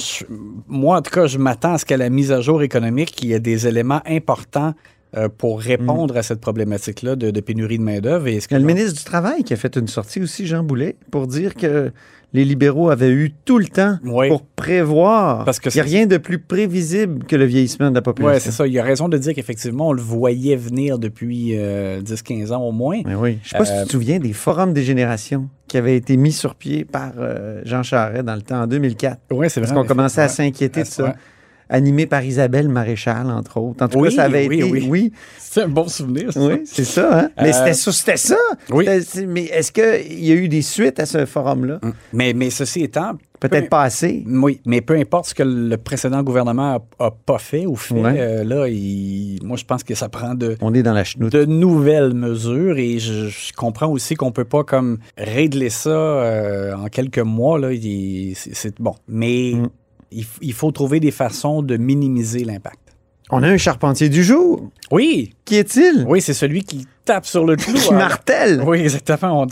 moi, 0.68 0.98
en 0.98 1.02
tout 1.02 1.12
cas, 1.12 1.28
je 1.28 1.38
m'attends 1.38 1.74
à 1.74 1.78
ce 1.78 1.86
qu'à 1.86 1.98
la 1.98 2.10
mise 2.10 2.32
à 2.32 2.40
jour 2.40 2.64
économique, 2.64 3.22
il 3.22 3.30
y 3.30 3.34
ait 3.34 3.40
des 3.40 3.68
éléments 3.68 4.02
importants 4.06 4.74
euh, 5.16 5.30
pour 5.30 5.60
répondre 5.60 6.18
à 6.18 6.24
cette 6.24 6.42
problématique-là 6.42 7.16
de, 7.16 7.40
pénurie 7.40 7.78
de 7.78 7.84
main-d'œuvre. 7.84 8.28
Il 8.28 8.36
y 8.36 8.54
a 8.54 8.60
le 8.60 8.66
ministre 8.66 8.98
du 8.98 9.04
Travail 9.04 9.44
qui 9.44 9.54
a 9.54 9.58
fait 9.58 9.76
une 9.76 9.88
sortie 9.88 10.22
aussi, 10.22 10.48
Jean 10.48 10.64
Boulet, 10.64 10.96
pour 11.12 11.28
dire 11.28 11.54
que 11.54 11.92
les 12.34 12.44
libéraux 12.44 12.90
avaient 12.90 13.12
eu 13.12 13.32
tout 13.46 13.60
le 13.60 13.68
temps 13.68 14.00
pour 14.04 14.42
prévoir. 14.44 15.46
Parce 15.46 15.60
que 15.60 15.70
Il 15.70 15.76
n'y 15.76 15.82
a 15.82 15.84
rien 15.84 16.06
de 16.08 16.18
plus 16.18 16.40
prévisible 16.40 17.26
que 17.26 17.36
le 17.36 17.46
vieillissement 17.46 17.92
de 17.92 17.96
la 17.96 18.02
population. 18.02 18.36
Oui, 18.36 18.42
c'est 18.42 18.52
ça. 18.52 18.66
Il 18.66 18.74
y 18.74 18.80
a 18.80 18.84
raison 18.84 19.08
de 19.08 19.18
dire 19.20 19.36
qu'effectivement, 19.36 19.90
on 19.90 19.94
le 19.94 20.02
voyait 20.02 20.56
venir 20.56 20.98
depuis 20.98 21.52
10-15 21.52 21.58
euh, 21.58 22.56
ans 22.56 22.64
au 22.64 22.72
moins. 22.72 23.02
Mais 23.06 23.14
oui. 23.14 23.38
Je 23.44 23.50
ne 23.50 23.50
sais 23.50 23.58
pas 23.60 23.66
si 23.66 23.72
tu 23.74 23.78
te 23.78 23.84
euh, 23.84 23.92
souviens 23.92 24.20
des 24.20 24.34
forums 24.34 24.74
des 24.74 24.84
générations 24.84 25.48
qui 25.68 25.78
avaient 25.78 25.96
été 25.96 26.18
mis 26.18 26.32
sur 26.32 26.56
pied 26.56 26.86
par 26.86 27.12
Jean 27.66 27.84
Charest 27.84 28.26
dans 28.26 28.36
le 28.36 28.42
temps, 28.42 28.64
en 28.64 28.68
2004. 28.68 29.20
Oui, 29.32 29.48
c'est 29.50 29.60
vrai. 29.60 29.68
Parce 29.68 29.80
qu'on 29.80 29.88
commençait 29.88 30.22
à 30.22 30.28
s'inquiéter 30.28 30.82
de 30.82 30.88
ça 30.88 31.16
animé 31.74 32.06
par 32.06 32.24
Isabelle 32.24 32.70
Maréchal, 32.70 33.30
entre 33.32 33.58
autres. 33.58 33.84
En 33.84 33.88
tout 33.88 34.00
cas, 34.02 34.12
ça 34.12 34.24
avait 34.24 34.46
été. 34.46 34.64
Oui, 34.64 35.12
C'est 35.40 35.64
un 35.64 35.68
bon 35.68 35.88
souvenir. 35.88 36.32
Ça. 36.32 36.40
Oui, 36.40 36.62
c'est 36.66 36.86
ça. 36.86 37.20
Hein? 37.20 37.30
Mais 37.42 37.54
euh, 37.54 37.74
c'était 37.74 38.16
ça. 38.16 38.38
Oui. 38.70 38.86
Mais 39.28 39.46
est-ce 39.46 39.72
qu'il 39.72 40.24
y 40.24 40.32
a 40.32 40.36
eu 40.36 40.48
des 40.48 40.62
suites 40.62 41.00
à 41.00 41.06
ce 41.06 41.26
forum-là? 41.26 41.80
Hum. 41.82 41.94
Mais, 42.14 42.34
mais 42.34 42.52
ceci 42.52 42.84
étant. 42.84 43.14
Peut-être 43.40 43.68
pas 43.68 43.82
assez. 43.82 44.24
Oui, 44.26 44.62
mais 44.66 44.80
peu 44.80 44.96
importe 44.96 45.26
ce 45.26 45.36
que 45.36 45.44
le 45.44 45.76
précédent 45.76 46.24
gouvernement 46.24 46.82
a, 46.98 47.12
pas 47.12 47.40
fait 47.40 47.66
ou 47.66 47.76
fait, 47.76 47.96
euh, 47.98 48.44
là, 48.46 48.68
moi, 49.46 49.58
je 49.58 49.66
pense 49.66 49.84
que 49.84 49.96
ça 49.96 50.08
prend 50.08 50.34
de. 50.34 50.56
On 50.62 50.74
est 50.74 50.84
dans 50.84 50.94
la 50.94 51.04
chenoute. 51.04 51.34
De 51.34 51.44
nouvelles 51.44 52.14
mesures 52.14 52.78
et 52.78 53.00
je, 53.00 53.54
comprends 53.58 53.88
aussi 53.88 54.16
qu'on 54.16 54.32
peut 54.32 54.46
pas 54.46 54.64
comme 54.64 55.00
régler 55.18 55.70
ça 55.70 55.90
euh, 55.90 56.74
en 56.74 56.88
quelques 56.88 57.20
mois. 57.20 57.60
Là, 57.60 57.72
c'est 58.36 58.80
bon. 58.80 58.96
Mais. 59.10 59.56
Hum 59.56 59.70
il, 60.42 60.54
faut 60.54 60.72
trouver 60.72 61.00
des 61.00 61.12
façons 61.12 61.62
de 61.62 61.78
minimiser 61.78 62.44
l'impact. 62.44 62.96
On 63.30 63.42
a 63.42 63.48
un 63.48 63.58
charpentier 63.58 64.10
du 64.10 64.24
jour. 64.24 64.70
Oui. 64.92 65.34
Qui 65.46 65.56
est-il? 65.56 66.06
Oui, 66.08 66.22
c'est 66.22 66.34
celui 66.34 66.64
qui 66.64 66.88
tape 67.06 67.26
sur 67.26 67.46
le 67.46 67.56
clou. 67.56 67.74
qui 67.74 67.94
martèle. 67.94 68.62
Oui, 68.66 68.82
exactement. 68.82 69.46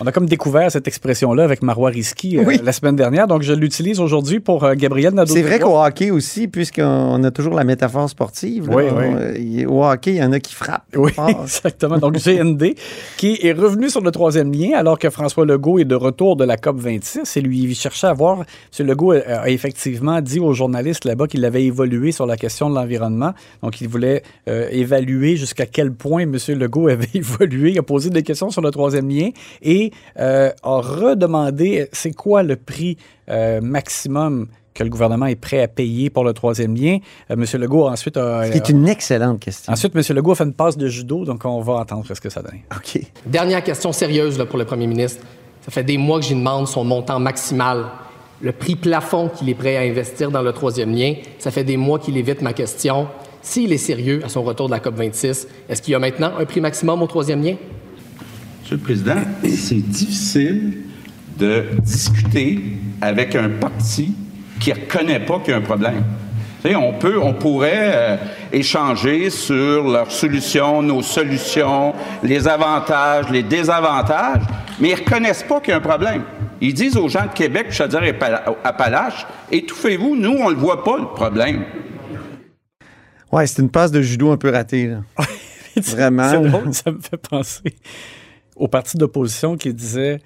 On 0.00 0.06
a, 0.06 0.12
comme 0.12 0.26
découvert 0.26 0.70
cette 0.70 0.88
expression-là 0.88 1.44
avec 1.44 1.62
Marois 1.62 1.90
Risky 1.90 2.38
euh, 2.38 2.56
la 2.62 2.72
semaine 2.72 2.96
dernière. 2.96 3.26
Donc, 3.26 3.42
je 3.42 3.52
l'utilise 3.52 4.00
aujourd'hui 4.00 4.40
pour 4.40 4.64
euh, 4.64 4.74
Gabriel 4.74 5.14
Nadeau. 5.14 5.32
C'est 5.32 5.42
vrai 5.42 5.58
qu'au 5.58 5.80
hockey 5.80 6.10
aussi, 6.10 6.48
puisqu'on 6.48 7.22
a 7.22 7.30
toujours 7.30 7.54
la 7.54 7.64
métaphore 7.64 8.08
sportive. 8.08 8.68
oui, 8.70 8.84
oui. 8.94 9.66
au 9.66 9.84
hockey, 9.84 10.12
il 10.12 10.16
y 10.16 10.22
en 10.22 10.32
a 10.32 10.40
qui 10.40 10.54
frappent. 10.54 10.84
Oui, 10.96 11.12
exactement. 11.42 11.98
Donc, 11.98 12.18
GND, 12.18 12.74
qui 13.16 13.38
est 13.42 13.52
revenu 13.52 13.90
sur 13.90 14.00
le 14.00 14.10
troisième 14.10 14.52
lien 14.52 14.76
alors 14.76 14.98
que 14.98 15.10
François 15.10 15.44
Legault 15.44 15.78
est 15.78 15.84
de 15.84 15.94
retour 15.94 16.36
de 16.36 16.44
la 16.44 16.56
COP 16.56 16.78
26 16.78 17.36
et 17.36 17.40
lui 17.40 17.74
cherchait 17.74 18.06
à 18.06 18.12
voir. 18.12 18.44
M. 18.78 18.86
Legault 18.86 19.12
a, 19.12 19.48
effectivement 19.48 20.20
dit 20.20 20.40
aux 20.40 20.52
journalistes 20.52 21.04
là-bas 21.04 21.26
qu'il 21.26 21.44
avait 21.44 21.64
évolué 21.64 22.12
sur 22.12 22.26
la 22.26 22.36
question 22.36 22.70
de 22.70 22.74
l'environnement. 22.74 23.34
Donc, 23.62 23.80
il 23.80 23.88
voulait 23.88 24.22
euh, 24.48 24.68
évaluer 24.70 25.36
jusqu'à 25.36 25.66
quel 25.66 25.92
point 25.92 26.22
M. 26.22 26.36
Legault 26.48 26.87
avait 26.90 27.08
évolué. 27.14 27.78
A 27.78 27.82
posé 27.82 28.10
des 28.10 28.22
questions 28.22 28.50
sur 28.50 28.62
le 28.62 28.70
troisième 28.70 29.08
lien 29.08 29.30
et 29.62 29.92
euh, 30.18 30.50
a 30.62 30.80
redemandé 30.80 31.88
c'est 31.92 32.12
quoi 32.12 32.42
le 32.42 32.56
prix 32.56 32.96
euh, 33.28 33.60
maximum 33.60 34.48
que 34.74 34.84
le 34.84 34.90
gouvernement 34.90 35.26
est 35.26 35.36
prêt 35.36 35.60
à 35.60 35.68
payer 35.68 36.08
pour 36.08 36.24
le 36.24 36.32
troisième 36.32 36.76
lien? 36.76 36.98
Euh, 37.30 37.34
M. 37.34 37.44
Legault 37.60 37.88
ensuite 37.88 38.16
a... 38.16 38.50
C'est 38.50 38.68
une 38.68 38.88
excellente 38.88 39.40
question. 39.40 39.72
Ensuite, 39.72 39.94
M. 39.94 40.02
Legault 40.16 40.32
a 40.32 40.34
fait 40.36 40.44
une 40.44 40.54
passe 40.54 40.76
de 40.76 40.86
judo, 40.86 41.24
donc 41.24 41.44
on 41.44 41.60
va 41.60 41.74
entendre 41.74 42.04
ce 42.06 42.20
que 42.20 42.30
ça 42.30 42.42
donne. 42.42 42.60
OK. 42.74 43.00
Dernière 43.26 43.62
question 43.64 43.92
sérieuse 43.92 44.38
là, 44.38 44.46
pour 44.46 44.58
le 44.58 44.64
premier 44.64 44.86
ministre. 44.86 45.22
Ça 45.62 45.72
fait 45.72 45.82
des 45.82 45.98
mois 45.98 46.20
que 46.20 46.26
j'y 46.26 46.34
demande 46.34 46.68
son 46.68 46.84
montant 46.84 47.18
maximal, 47.18 47.86
le 48.40 48.52
prix 48.52 48.76
plafond 48.76 49.28
qu'il 49.28 49.48
est 49.48 49.54
prêt 49.54 49.76
à 49.76 49.80
investir 49.80 50.30
dans 50.30 50.42
le 50.42 50.52
troisième 50.52 50.94
lien. 50.94 51.14
Ça 51.38 51.50
fait 51.50 51.64
des 51.64 51.76
mois 51.76 51.98
qu'il 51.98 52.16
évite 52.16 52.40
ma 52.40 52.52
question. 52.52 53.08
S'il 53.42 53.72
est 53.72 53.78
sérieux 53.78 54.20
à 54.24 54.28
son 54.28 54.42
retour 54.42 54.66
de 54.66 54.72
la 54.72 54.80
COP26, 54.80 55.46
est-ce 55.68 55.82
qu'il 55.82 55.92
y 55.92 55.94
a 55.94 55.98
maintenant 55.98 56.32
un 56.38 56.44
prix 56.44 56.60
maximum 56.60 57.02
au 57.02 57.06
troisième 57.06 57.42
lien? 57.42 57.56
Monsieur 58.62 58.76
le 58.76 58.82
Président, 58.82 59.16
c'est 59.44 59.76
difficile 59.76 60.78
de 61.38 61.64
discuter 61.80 62.60
avec 63.00 63.34
un 63.36 63.48
parti 63.48 64.12
qui 64.60 64.70
ne 64.70 64.74
reconnaît 64.74 65.20
pas 65.20 65.38
qu'il 65.38 65.50
y 65.50 65.54
a 65.54 65.58
un 65.58 65.62
problème. 65.62 66.02
on, 66.64 66.92
peut, 66.94 67.18
on 67.22 67.32
pourrait 67.32 67.92
euh, 67.94 68.16
échanger 68.52 69.30
sur 69.30 69.88
leurs 69.88 70.10
solutions, 70.10 70.82
nos 70.82 71.02
solutions, 71.02 71.94
les 72.22 72.48
avantages, 72.48 73.30
les 73.30 73.44
désavantages, 73.44 74.42
mais 74.80 74.90
ils 74.90 74.94
reconnaissent 74.96 75.44
pas 75.44 75.60
qu'il 75.60 75.70
y 75.70 75.74
a 75.74 75.76
un 75.76 75.80
problème. 75.80 76.22
Ils 76.60 76.74
disent 76.74 76.96
aux 76.96 77.08
gens 77.08 77.22
de 77.22 77.34
Québec, 77.34 77.68
je 77.70 77.82
veux 77.84 77.88
dire 77.88 78.02
à 78.64 78.72
Palache, 78.72 79.26
étouffez-vous, 79.52 80.16
nous, 80.16 80.36
on 80.40 80.48
ne 80.48 80.54
le 80.54 80.60
voit 80.60 80.82
pas, 80.82 80.98
le 80.98 81.06
problème. 81.06 81.64
Ouais, 83.32 83.46
c'est 83.46 83.62
une 83.62 83.70
passe 83.70 83.90
de 83.90 84.00
judo 84.00 84.30
un 84.30 84.36
peu 84.36 84.50
ratée. 84.50 84.94
Vraiment. 85.76 86.72
ça 86.72 86.90
me 86.90 87.00
fait 87.00 87.16
penser 87.16 87.76
au 88.56 88.68
parti 88.68 88.96
d'opposition 88.96 89.56
qui 89.56 89.72
disait 89.72 90.20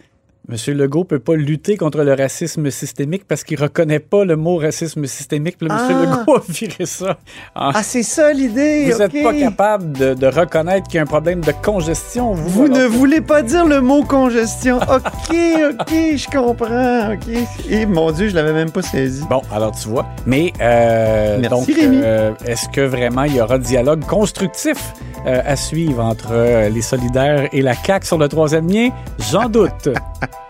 M. 0.49 0.57
Legault 0.75 1.05
peut 1.05 1.21
pas 1.21 1.37
lutter 1.37 1.77
contre 1.77 2.03
le 2.03 2.15
racisme 2.15 2.69
systémique 2.71 3.23
parce 3.29 3.45
qu'il 3.45 3.61
reconnaît 3.61 4.01
pas 4.01 4.25
le 4.25 4.35
mot 4.35 4.57
racisme 4.57 5.07
systémique. 5.07 5.57
Puis 5.57 5.69
M. 5.71 5.77
Ah. 5.79 5.89
Legault 5.89 6.37
a 6.37 6.43
viré 6.49 6.85
ça. 6.85 7.17
Ah, 7.55 7.81
c'est 7.85 8.03
ça 8.03 8.33
l'idée. 8.33 8.91
Vous 8.91 8.99
n'êtes 8.99 9.23
pas 9.23 9.35
capable 9.35 9.93
de, 9.93 10.27
reconnaître 10.27 10.89
qu'il 10.89 10.97
y 10.97 10.99
a 10.99 11.03
un 11.03 11.07
problème 11.07 11.43
de 11.43 11.53
congestion. 11.63 12.33
Vous, 12.33 12.67
ne 12.67 12.87
voulez 12.87 13.21
pas 13.21 13.43
dire 13.43 13.67
le 13.67 13.81
mot 13.81 14.03
congestion. 14.03 14.77
OK, 14.83 15.31
OK, 15.31 15.91
je 15.91 16.27
comprends. 16.31 17.13
OK. 17.13 17.47
Et 17.71 17.87
mon 17.87 18.11
Dieu, 18.11 18.29
je 18.29 18.35
l'avais 18.35 18.53
même 18.53 18.71
pas 18.71 18.83
saisi. 18.83 19.23
Bon, 19.31 19.43
alors 19.53 19.73
tu 19.73 19.89
vois. 19.89 20.07
Mais 20.27 20.53
euh, 20.61 21.41
donc, 21.49 21.69
euh, 21.69 22.33
est-ce 22.47 22.69
que 22.69 22.81
vraiment 22.81 23.25
il 23.25 23.37
y 23.37 23.41
aura 23.41 23.59
dialogue 23.59 24.05
constructif 24.07 24.93
euh, 25.25 25.41
à 25.45 25.55
suivre 25.55 26.03
entre 26.03 26.69
les 26.69 26.83
solidaires 26.83 27.49
et 27.53 27.63
la 27.63 27.75
CAQ 27.75 28.07
sur 28.07 28.19
le 28.19 28.29
troisième 28.29 28.69
lien? 28.69 28.89
J'en 29.33 29.49
doute. 29.49 29.89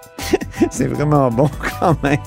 c'est 0.73 0.89
vraiment 0.89 1.31
bon 1.31 1.49
quand 1.79 1.97
même. 2.03 2.19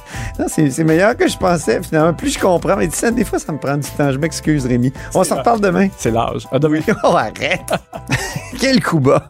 C'est 0.47 0.83
meilleur 0.85 1.17
que 1.17 1.27
je 1.27 1.37
pensais. 1.37 1.81
Finalement, 1.83 2.13
plus 2.13 2.29
je 2.29 2.39
comprends. 2.39 2.77
Mais 2.77 2.89
ça, 2.89 3.11
des 3.11 3.25
fois, 3.25 3.39
ça 3.39 3.51
me 3.51 3.57
prend 3.57 3.75
du 3.75 3.89
temps. 3.89 4.09
Je 4.09 4.17
m'excuse, 4.17 4.65
Rémi. 4.65 4.93
On 5.13 5.25
s'en 5.25 5.37
reparle 5.39 5.59
demain. 5.59 5.89
C'est 5.97 6.11
l'âge. 6.11 6.47
À 6.53 6.59
demain. 6.59 6.79
oh, 7.03 7.07
arrête. 7.07 7.73
Quel 8.59 8.81
coup 8.81 9.01
bas. 9.01 9.29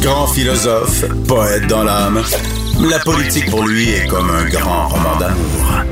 Grand 0.00 0.26
philosophe, 0.28 1.04
poète 1.26 1.66
dans 1.66 1.82
l'âme, 1.82 2.22
la 2.90 2.98
politique 2.98 3.50
pour 3.50 3.66
lui 3.66 3.90
est 3.90 4.06
comme 4.06 4.30
un 4.30 4.44
grand 4.50 4.88
roman 4.88 5.16
d'amour. 5.18 5.84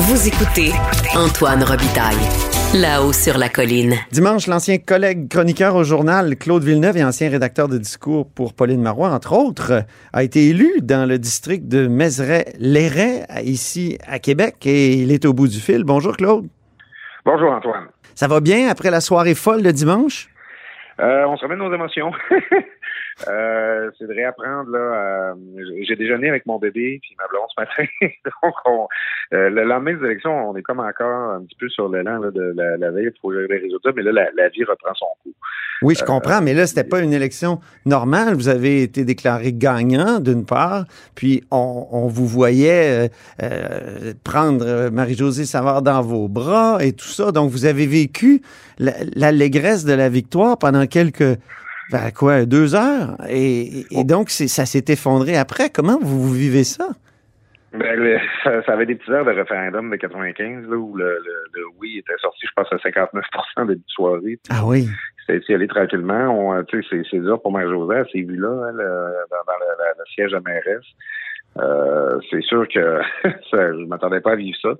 Vous 0.00 0.28
écoutez 0.28 0.72
Antoine 1.16 1.64
Robitaille, 1.64 2.14
là-haut 2.74 3.12
sur 3.12 3.38
la 3.38 3.48
colline. 3.48 3.94
Dimanche, 4.10 4.46
l'ancien 4.46 4.78
collègue 4.78 5.28
chroniqueur 5.28 5.76
au 5.76 5.84
journal 5.84 6.36
Claude 6.36 6.64
Villeneuve 6.64 6.96
et 6.96 7.04
ancien 7.04 7.30
rédacteur 7.30 7.68
de 7.68 7.78
discours 7.78 8.28
pour 8.34 8.54
Pauline 8.54 8.82
Marois, 8.82 9.10
entre 9.10 9.32
autres, 9.32 9.84
a 10.12 10.22
été 10.22 10.48
élu 10.48 10.80
dans 10.82 11.08
le 11.08 11.18
district 11.18 11.68
de 11.68 11.86
Mézeray-Léret, 11.86 13.26
ici 13.44 13.98
à 14.06 14.18
Québec, 14.18 14.56
et 14.66 14.94
il 14.94 15.12
est 15.12 15.24
au 15.24 15.32
bout 15.32 15.48
du 15.48 15.58
fil. 15.58 15.84
Bonjour 15.84 16.16
Claude. 16.16 16.46
Bonjour 17.24 17.52
Antoine. 17.52 17.86
Ça 18.14 18.28
va 18.28 18.40
bien 18.40 18.68
après 18.68 18.90
la 18.90 19.00
soirée 19.00 19.34
folle 19.34 19.62
de 19.62 19.70
dimanche? 19.70 20.28
Euh, 21.00 21.24
on 21.26 21.36
se 21.36 21.44
remet 21.44 21.56
de 21.56 21.60
nos 21.60 21.74
émotions. 21.74 22.12
Euh, 23.28 23.90
c'est 23.98 24.06
de 24.06 24.12
réapprendre 24.12 24.68
là. 24.72 24.78
euh, 24.78 25.34
j'ai 25.88 25.96
déjeuné 25.96 26.28
avec 26.28 26.44
mon 26.44 26.58
bébé 26.58 26.98
puis 27.00 27.16
ma 27.18 27.26
blonde 27.28 27.48
ce 27.48 27.62
matin. 27.62 27.90
Donc 28.42 28.54
on, 28.66 28.88
euh, 29.34 29.50
le 29.50 29.64
lendemain 29.64 29.94
des 29.94 30.04
élections, 30.04 30.50
on 30.50 30.56
est 30.56 30.62
comme 30.62 30.80
encore 30.80 31.32
un 31.34 31.42
petit 31.42 31.56
peu 31.58 31.68
sur 31.68 31.88
l'élan 31.88 32.20
de 32.20 32.54
la, 32.54 32.76
la 32.76 32.90
veille 32.90 33.10
pour 33.20 33.32
les 33.32 33.46
résultats, 33.46 33.90
mais 33.94 34.02
là 34.02 34.12
la, 34.12 34.26
la 34.36 34.48
vie 34.48 34.64
reprend 34.64 34.94
son 34.94 35.06
cours. 35.22 35.32
Oui, 35.82 35.94
je 35.94 36.04
comprends, 36.04 36.40
mais 36.40 36.54
là, 36.54 36.66
c'était 36.66 36.84
pas 36.84 37.00
une 37.00 37.12
élection 37.12 37.60
normale. 37.84 38.32
Vous 38.34 38.48
avez 38.48 38.82
été 38.82 39.04
déclaré 39.04 39.52
gagnant, 39.52 40.20
d'une 40.20 40.46
part, 40.46 40.86
puis 41.14 41.44
on, 41.50 41.86
on 41.90 42.06
vous 42.06 42.26
voyait 42.26 43.06
euh, 43.06 43.08
euh, 43.42 44.14
prendre 44.24 44.64
euh, 44.66 44.90
Marie-Josée 44.90 45.44
Savard 45.44 45.82
dans 45.82 46.00
vos 46.00 46.28
bras 46.28 46.78
et 46.80 46.92
tout 46.94 47.08
ça. 47.08 47.30
Donc, 47.30 47.50
vous 47.50 47.66
avez 47.66 47.86
vécu 47.86 48.40
la- 48.78 48.94
l'allégresse 49.14 49.84
de 49.84 49.92
la 49.92 50.08
victoire 50.08 50.56
pendant 50.56 50.86
quelques, 50.86 51.38
ben, 51.92 52.10
quoi, 52.10 52.46
deux 52.46 52.74
heures? 52.74 53.18
Et, 53.28 53.84
et 53.90 54.04
donc, 54.04 54.30
ça 54.30 54.64
s'est 54.64 54.84
effondré 54.88 55.36
après. 55.36 55.68
Comment 55.68 55.98
vous, 56.00 56.22
vous 56.22 56.32
vivez 56.32 56.64
ça? 56.64 56.88
Ben, 57.78 57.98
le- 57.98 58.18
ça, 58.44 58.62
ça 58.62 58.72
avait 58.72 58.86
des 58.86 58.94
petits 58.94 59.10
heures 59.10 59.24
de 59.24 59.30
référendum 59.32 59.90
de 59.90 59.96
95 59.96 60.68
là, 60.68 60.76
où 60.76 60.96
le, 60.96 61.04
le, 61.04 61.44
le 61.54 61.62
oui 61.78 61.98
était 61.98 62.16
sorti, 62.20 62.46
je 62.46 62.52
pense, 62.54 62.72
à 62.72 62.78
59 62.78 63.24
début 63.66 63.74
de 63.76 63.82
soirée. 63.88 64.38
Ah 64.50 64.64
oui. 64.64 64.86
C'était 65.20 65.38
été 65.38 65.54
allé 65.54 65.66
tranquillement. 65.66 66.54
Euh, 66.54 66.62
c'est, 66.70 67.02
c'est 67.10 67.18
dur 67.20 67.40
pour 67.42 67.52
Marie-Josée, 67.52 67.96
elle 67.96 68.06
s'est 68.12 68.26
vue 68.26 68.36
là, 68.36 68.48
euh, 68.48 68.72
dans, 68.72 69.44
dans 69.46 69.58
le, 69.58 69.66
la- 69.78 69.92
le 69.98 70.04
siège 70.14 70.30
de 70.32 70.38
mairesse. 70.38 70.84
Euh, 71.58 72.18
c'est 72.30 72.42
sûr 72.42 72.66
que 72.68 73.00
ça, 73.50 73.72
je 73.72 73.84
m'attendais 73.86 74.20
pas 74.20 74.32
à 74.32 74.36
vivre 74.36 74.56
ça. 74.60 74.70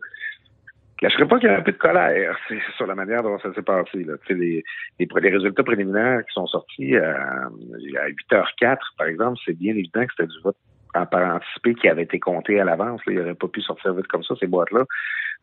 Je 1.03 1.07
ne 1.21 1.25
pas 1.29 1.39
qu'il 1.39 1.49
y 1.51 1.53
a 1.53 1.59
un 1.59 1.63
peu 1.63 1.73
de 1.73 1.77
colère 1.77 2.39
c'est 2.49 2.59
sur 2.77 2.87
la 2.87 2.95
manière 2.95 3.23
dont 3.23 3.39
ça 3.39 3.53
s'est 3.55 3.63
passé. 3.63 4.05
Là. 4.05 4.15
Tu 4.27 4.35
sais, 4.35 4.35
Les, 4.35 4.65
les, 4.99 5.31
résultats 5.31 5.63
préliminaires 5.63 6.21
qui 6.27 6.33
sont 6.33 6.47
sortis 6.47 6.97
euh, 6.97 7.13
à 7.15 8.09
8h04, 8.33 8.79
par 8.97 9.07
exemple, 9.07 9.39
c'est 9.45 9.57
bien 9.59 9.75
évident 9.75 10.05
que 10.07 10.13
c'était 10.17 10.29
du 10.33 10.41
vote 10.43 10.57
en 10.95 11.07
anticipé 11.37 11.75
qui 11.75 11.89
avait 11.89 12.03
été 12.03 12.19
compté 12.19 12.61
à 12.61 12.65
l'avance. 12.65 13.01
là. 13.07 13.13
Il 13.13 13.19
n'aurait 13.19 13.35
pas 13.35 13.49
pu 13.49 13.61
sortir 13.61 13.95
vite 13.95 14.07
comme 14.07 14.23
ça, 14.23 14.35
ces 14.41 14.47
boîtes-là. 14.47 14.85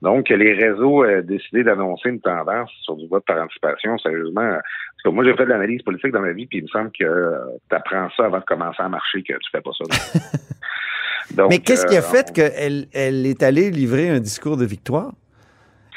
Donc, 0.01 0.29
les 0.29 0.53
réseaux 0.53 1.05
ont 1.05 1.21
décidé 1.21 1.63
d'annoncer 1.63 2.09
une 2.09 2.19
tendance 2.19 2.69
sur 2.81 2.95
du 2.95 3.07
vote 3.07 3.23
par 3.25 3.41
anticipation. 3.41 3.97
Sérieusement, 3.99 4.41
euh, 4.41 4.53
parce 4.53 5.03
que 5.05 5.09
moi, 5.09 5.23
j'ai 5.23 5.33
fait 5.35 5.45
de 5.45 5.49
l'analyse 5.49 5.81
politique 5.83 6.11
dans 6.11 6.21
ma 6.21 6.33
vie, 6.33 6.45
puis 6.45 6.59
il 6.59 6.63
me 6.63 6.67
semble 6.67 6.91
que 6.91 7.33
tu 7.69 7.75
apprends 7.75 8.09
ça 8.17 8.25
avant 8.25 8.39
de 8.39 8.45
commencer 8.45 8.81
à 8.81 8.89
marcher, 8.89 9.21
que 9.23 9.33
tu 9.33 9.49
fais 9.51 9.61
pas 9.61 9.71
ça. 9.77 9.85
Donc, 11.35 11.49
mais 11.49 11.59
qu'est-ce 11.59 11.85
qui 11.85 11.95
a 11.95 11.99
euh, 11.99 12.01
fait 12.01 12.33
qu'elle 12.33 12.87
elle 12.93 13.25
est 13.25 13.43
allée 13.43 13.71
livrer 13.71 14.09
un 14.09 14.19
discours 14.19 14.57
de 14.57 14.65
victoire? 14.65 15.11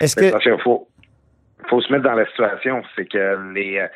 Est-ce 0.01 0.15
que. 0.15 0.31
Parce 0.31 0.45
qu'il 0.45 0.61
faut, 0.63 0.89
faut 1.69 1.81
se 1.81 1.93
mettre 1.93 2.05
dans 2.05 2.15
la 2.15 2.27
situation. 2.27 2.83
C'est 2.95 3.07
que 3.07 3.53
les, 3.53 3.79
euh, 3.79 3.89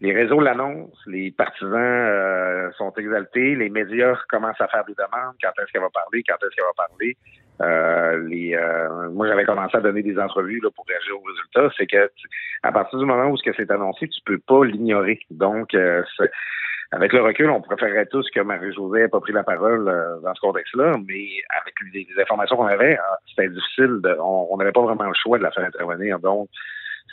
les 0.00 0.12
réseaux 0.12 0.40
l'annoncent, 0.40 0.98
les 1.06 1.32
partisans 1.32 1.74
euh, 1.74 2.70
sont 2.72 2.92
exaltés, 2.96 3.56
les 3.56 3.68
médias 3.68 4.16
commencent 4.28 4.60
à 4.60 4.68
faire 4.68 4.84
des 4.84 4.94
demandes. 4.94 5.34
Quand 5.42 5.50
est-ce 5.60 5.72
qu'elle 5.72 5.82
va 5.82 5.90
parler? 5.90 6.22
Quand 6.28 6.36
est-ce 6.36 6.54
qu'elle 6.54 6.64
va 6.64 6.86
parler? 6.86 7.16
Euh, 7.60 8.28
les, 8.28 8.54
euh, 8.54 9.10
moi, 9.10 9.26
j'avais 9.26 9.44
commencé 9.44 9.76
à 9.76 9.80
donner 9.80 10.02
des 10.02 10.16
entrevues 10.18 10.60
là, 10.62 10.70
pour 10.74 10.86
réagir 10.86 11.16
aux 11.18 11.24
résultats. 11.24 11.74
C'est 11.76 11.86
que 11.86 12.10
à 12.62 12.70
partir 12.70 12.98
du 12.98 13.04
moment 13.04 13.28
où 13.28 13.36
ce 13.36 13.42
que 13.42 13.56
c'est 13.56 13.70
annoncé, 13.70 14.06
tu 14.08 14.20
peux 14.24 14.38
pas 14.38 14.64
l'ignorer. 14.64 15.18
Donc, 15.30 15.74
euh, 15.74 16.04
avec 16.92 17.12
le 17.12 17.20
recul, 17.20 17.50
on 17.50 17.60
préférerait 17.60 18.06
tous 18.06 18.30
que 18.30 18.40
Marie-Josée 18.40 19.00
n'ait 19.00 19.08
pas 19.08 19.20
pris 19.20 19.32
la 19.32 19.42
parole 19.42 19.88
euh, 19.88 20.20
dans 20.20 20.34
ce 20.34 20.40
contexte-là, 20.40 20.94
mais 21.06 21.26
avec 21.60 21.74
les, 21.92 22.06
les 22.08 22.22
informations 22.22 22.56
qu'on 22.56 22.66
avait, 22.66 22.96
ah, 22.96 23.18
c'était 23.28 23.48
difficile. 23.48 23.98
De, 24.02 24.16
on 24.20 24.56
n'avait 24.56 24.72
pas 24.72 24.82
vraiment 24.82 25.04
le 25.04 25.14
choix 25.14 25.38
de 25.38 25.42
la 25.42 25.50
faire 25.50 25.64
intervenir. 25.64 26.20
Donc, 26.20 26.48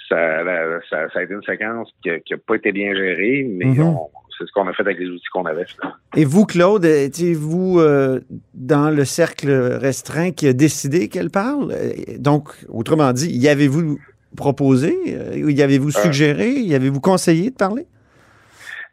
ça, 0.09 0.43
la- 0.43 0.79
ça, 0.89 1.09
ça 1.13 1.19
a 1.19 1.23
été 1.23 1.33
une 1.33 1.43
séquence 1.43 1.89
qui 2.03 2.09
n'a 2.09 2.37
pas 2.45 2.55
été 2.55 2.71
bien 2.71 2.93
gérée, 2.95 3.47
mais 3.49 3.65
Mhm. 3.65 3.95
c'est 4.37 4.45
ce 4.45 4.51
qu'on 4.53 4.67
a 4.67 4.73
fait 4.73 4.83
avec 4.83 4.99
les 4.99 5.07
outils 5.07 5.25
qu'on 5.33 5.45
avait. 5.45 5.65
finalement. 5.65 5.95
Et 6.15 6.25
vous, 6.25 6.45
Claude, 6.45 6.85
étiez-vous 6.85 7.79
euh, 7.79 8.19
dans 8.53 8.89
le 8.89 9.05
cercle 9.05 9.49
restreint 9.49 10.31
qui 10.31 10.47
a 10.47 10.53
décidé 10.53 11.07
qu'elle 11.09 11.29
parle? 11.31 11.71
Euh, 11.71 11.93
Donc, 12.19 12.49
autrement 12.69 13.11
dit, 13.13 13.29
y 13.35 13.47
avez-vous 13.47 13.97
proposé? 14.35 14.95
Euh, 15.07 15.49
Y 15.51 15.61
avez-vous 15.61 15.91
suggéré? 15.91 16.49
Y 16.51 16.75
avez-vous 16.75 16.99
conseillé 17.01 17.49
de 17.51 17.55
parler? 17.55 17.85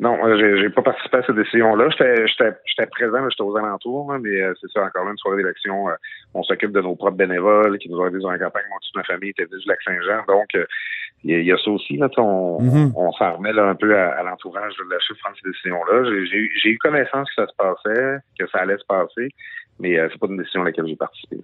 Non, 0.03 0.19
euh, 0.27 0.57
j'ai 0.61 0.69
pas 0.69 0.83
participé 0.83 1.19
à 1.19 1.23
cette 1.23 1.37
décision-là. 1.37 1.89
J'étais 1.91 2.87
présent, 2.91 3.29
j'étais 3.31 3.43
aux 3.43 3.57
alentours, 3.57 4.13
mais 4.21 4.41
euh, 4.43 4.53
c'est 4.61 4.69
ça, 4.73 4.83
encore 4.85 5.05
là, 5.05 5.13
une 5.13 5.17
soirée 5.17 5.37
d'élection. 5.37 5.89
euh, 5.91 5.95
on 6.35 6.43
s'occupe 6.43 6.73
de 6.73 6.81
nos 6.81 6.97
propres 6.97 7.17
bénévoles 7.17 7.79
qui 7.79 7.89
nous 7.89 7.99
ont 7.99 8.07
aidés 8.09 8.19
dans 8.19 8.33
la 8.33 8.39
campagne. 8.41 8.65
Moi, 8.69 8.79
toute 8.83 8.97
ma 8.97 9.05
famille 9.05 9.31
était 9.31 9.45
venue 9.45 9.61
du 9.63 9.69
Lac-Saint-Jean. 9.69 10.25
Donc, 10.27 10.49
euh, 10.57 10.65
il 11.23 11.31
y, 11.31 11.35
a- 11.37 11.39
il 11.39 11.47
y 11.47 11.53
a 11.53 11.57
ça 11.57 11.71
aussi. 11.71 11.97
Là, 11.99 12.09
sais, 12.17 12.21
on 12.21 12.59
on 12.97 13.13
s'en 13.13 13.37
remet 13.37 13.53
là, 13.53 13.69
un 13.69 13.77
peu 13.77 13.97
à, 13.97 14.09
à 14.19 14.23
l'entourage 14.25 14.73
de 14.77 14.91
la 14.93 14.99
chef 14.99 15.17
prendre 15.19 15.37
ces 15.41 15.49
décisions-là. 15.49 16.03
J'ai- 16.27 16.37
eu- 16.71 16.79
connaissance 16.79 17.29
que 17.37 17.43
ça 17.43 17.47
se 17.47 17.55
passait, 17.57 18.17
que 18.41 18.47
ça 18.51 18.59
allait 18.59 18.79
se 18.79 18.85
passer, 18.89 19.29
mais 19.79 19.97
c'est 20.11 20.19
pas 20.19 20.27
une 20.27 20.39
décision 20.39 20.63
à 20.63 20.65
laquelle 20.65 20.89
j'ai 20.89 20.97
participé. 20.97 21.37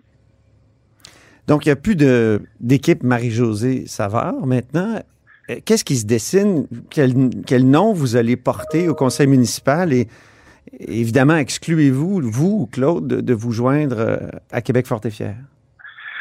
Donc, 1.47 1.65
il 1.65 1.69
n'y 1.69 1.73
a 1.73 1.77
plus 1.77 1.95
de- 1.95 2.41
d'équipe 2.59 3.05
Marie-Josée 3.05 3.87
Savard 3.87 4.45
maintenant. 4.45 4.99
Euh, 5.51 5.57
Qu'est-ce 5.65 5.85
qui 5.85 5.97
se 5.97 6.07
dessine? 6.07 6.67
Quel, 6.91 7.65
nom 7.65 7.93
vous 7.93 8.17
allez 8.17 8.37
porter 8.37 8.89
au 8.89 8.95
conseil 8.95 9.27
municipal? 9.27 9.93
Et 9.93 10.09
évidemment, 10.81 11.37
excluez-vous, 11.37 12.21
vous, 12.23 12.69
Claude, 12.73 13.07
de, 13.07 13.35
vous 13.35 13.53
joindre 13.53 13.99
euh, 13.99 14.17
à 14.53 14.61
Québec 14.61 14.87
Fort 14.87 15.01
et 15.05 15.11
Fier? 15.11 15.35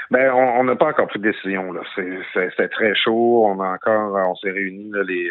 Ben, 0.10 0.32
on 0.32 0.64
n'a 0.64 0.76
pas 0.78 0.88
encore 0.88 1.08
pris 1.08 1.20
de 1.20 1.30
décision. 1.32 1.74
C'est, 1.96 2.70
très 2.70 2.96
chaud. 2.96 3.46
On 3.46 3.60
a 3.60 3.74
encore, 3.74 4.16
on 4.30 4.36
s'est 4.36 4.52
réunis 4.52 4.90
là, 4.90 5.04
les, 5.04 5.30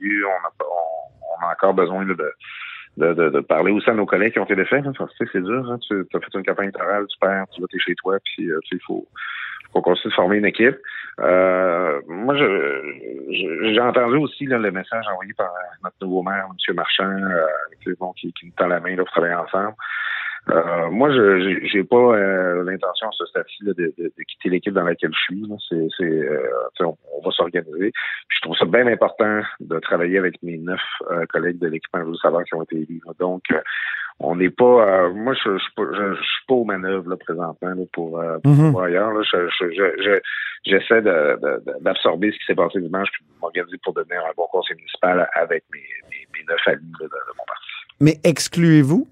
élus. 0.00 0.24
On 0.24 1.44
a, 1.44 1.52
encore 1.52 1.74
besoin 1.74 2.04
de, 2.04 3.40
parler 3.42 3.70
aussi 3.70 3.88
à 3.88 3.94
nos 3.94 4.06
collègues 4.06 4.32
qui 4.32 4.40
ont 4.40 4.44
été 4.44 4.56
défaits. 4.56 4.82
Que 4.82 4.90
tu 4.90 5.04
sais, 5.18 5.30
c'est 5.32 5.40
dur. 5.40 5.70
Hein. 5.70 5.78
Tu 5.86 6.04
as 6.12 6.18
fait 6.18 6.34
une 6.34 6.44
campagne 6.44 6.70
électorale, 6.70 7.06
tu 7.06 7.16
perds, 7.20 7.44
tu 7.52 7.60
vas 7.60 7.68
t'es 7.70 7.78
chez 7.78 7.94
toi, 7.94 8.18
puis 8.24 8.50
euh, 8.50 8.58
il 8.72 8.80
faut, 8.84 9.06
faut 9.72 9.82
continuer 9.82 10.10
de 10.10 10.14
former 10.14 10.36
une 10.38 10.46
équipe. 10.46 10.76
Euh, 11.20 12.00
moi, 12.08 12.36
je, 12.36 13.72
j'ai 13.72 13.80
entendu 13.80 14.16
aussi 14.16 14.46
là, 14.46 14.58
le 14.58 14.70
message 14.70 15.04
envoyé 15.10 15.32
par 15.32 15.50
notre 15.82 15.96
nouveau 16.02 16.22
maire, 16.22 16.46
M. 16.50 16.74
Marchand, 16.74 17.04
euh, 17.04 17.46
qui, 17.82 18.32
qui 18.32 18.46
nous 18.46 18.52
tend 18.56 18.66
la 18.66 18.80
main 18.80 18.90
là, 18.90 19.04
pour 19.04 19.10
travailler 19.10 19.34
ensemble. 19.34 19.74
Euh, 20.48 20.90
moi, 20.90 21.10
je 21.10 21.60
j'ai- 21.64 21.82
pas 21.84 21.96
euh, 21.96 22.62
l'intention 22.64 23.08
à 23.08 23.12
ce 23.12 23.26
stade-ci 23.26 23.64
de, 23.64 23.72
de, 23.72 23.92
de 23.98 24.22
quitter 24.28 24.48
l'équipe 24.48 24.72
dans 24.72 24.84
laquelle 24.84 25.10
je 25.12 25.18
suis. 25.34 25.40
là. 25.48 25.56
C'est, 25.68 25.88
c'est, 25.96 26.04
euh, 26.04 26.48
on, 26.80 26.96
on 27.14 27.24
va 27.24 27.30
s'organiser. 27.32 27.92
Je 28.28 28.40
trouve 28.42 28.56
ça 28.56 28.64
bien 28.64 28.86
important 28.86 29.40
de 29.60 29.78
travailler 29.80 30.18
avec 30.18 30.40
mes 30.42 30.56
neuf 30.58 30.80
collègues 31.30 31.58
de 31.58 31.66
l'équipe 31.68 31.90
Anjou 31.94 32.14
Savard 32.16 32.44
qui 32.44 32.54
ont 32.54 32.62
été 32.62 32.76
élus. 32.76 33.00
là. 33.06 33.12
Donc, 33.18 33.42
on 34.20 34.36
n'est 34.36 34.50
pas. 34.50 34.64
euh, 35.04 35.12
moi, 35.12 35.34
je, 35.34 35.56
je, 35.58 35.62
suis 35.62 35.72
pas- 35.74 35.92
je, 35.92 36.14
je 36.14 36.22
suis 36.22 36.46
pas 36.46 36.54
aux 36.54 36.64
manœuvres 36.64 37.10
là, 37.10 37.16
présentement 37.16 37.68
là, 37.68 37.82
pour, 37.92 38.22
pour 38.42 38.52
Mhm. 38.52 38.70
voir 38.70 38.84
ailleurs. 38.84 39.12
Là. 39.12 39.22
Je, 39.24 39.48
je, 39.48 39.70
je, 39.70 40.02
je- 40.02 40.20
j'essaie 40.64 41.02
de, 41.02 41.38
de- 41.42 41.62
de- 41.66 41.82
d'absorber 41.82 42.30
ce 42.30 42.38
qui 42.38 42.44
s'est 42.46 42.54
passé 42.54 42.80
dimanche 42.80 43.08
puis 43.12 43.24
de 43.24 43.40
m'organiser 43.40 43.78
pour 43.82 43.94
devenir 43.94 44.20
un 44.20 44.32
bon 44.36 44.46
conseiller 44.52 44.76
municipal 44.76 45.28
avec 45.34 45.64
mes, 45.72 45.80
mes, 46.10 46.26
mes 46.38 46.44
neuf 46.48 46.60
amis 46.68 46.92
de, 47.00 47.04
de 47.04 47.10
mon 47.36 47.44
parti. 47.46 47.66
Mais 48.00 48.14
excluez-vous? 48.24 49.08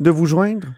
De 0.00 0.10
vous 0.10 0.26
joindre? 0.26 0.68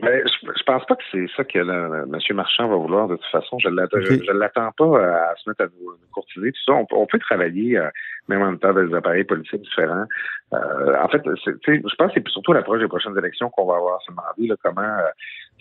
Ben, 0.00 0.22
je, 0.26 0.48
je 0.56 0.62
pense 0.62 0.86
pas 0.86 0.96
que 0.96 1.02
c'est 1.12 1.26
ça 1.36 1.44
que 1.44 1.58
là, 1.58 2.04
M. 2.04 2.18
Marchand 2.34 2.68
va 2.68 2.76
vouloir 2.76 3.06
de 3.06 3.16
toute 3.16 3.26
façon. 3.30 3.58
Je 3.58 3.68
je 3.68 4.32
l'attends 4.32 4.70
pas 4.72 4.84
euh, 4.84 5.14
à 5.14 5.34
se 5.36 5.50
mettre 5.50 5.64
à 5.64 5.66
nous, 5.66 5.92
courtiser. 6.10 6.52
Tout 6.52 6.60
ça, 6.64 6.72
on, 6.72 6.86
peut- 6.86 6.96
on 6.96 7.04
peut 7.06 7.18
travailler 7.18 7.76
euh, 7.76 7.90
même 8.28 8.40
en 8.40 8.56
temps 8.56 8.72
des 8.72 8.94
appareils 8.94 9.24
politiques 9.24 9.60
différents. 9.60 10.06
Euh, 10.54 10.96
en 11.02 11.08
fait, 11.08 11.20
je 11.26 11.94
pense 11.96 12.14
que 12.14 12.20
c'est 12.20 12.28
surtout 12.28 12.54
l'approche 12.54 12.80
des 12.80 12.88
prochaines 12.88 13.18
élections 13.18 13.50
qu'on 13.50 13.66
va 13.66 13.76
avoir 13.76 13.96
à 13.96 13.98
se 14.00 14.10
demander 14.10 14.46
là, 14.48 14.54
comment 14.64 14.80
euh, 14.80 15.10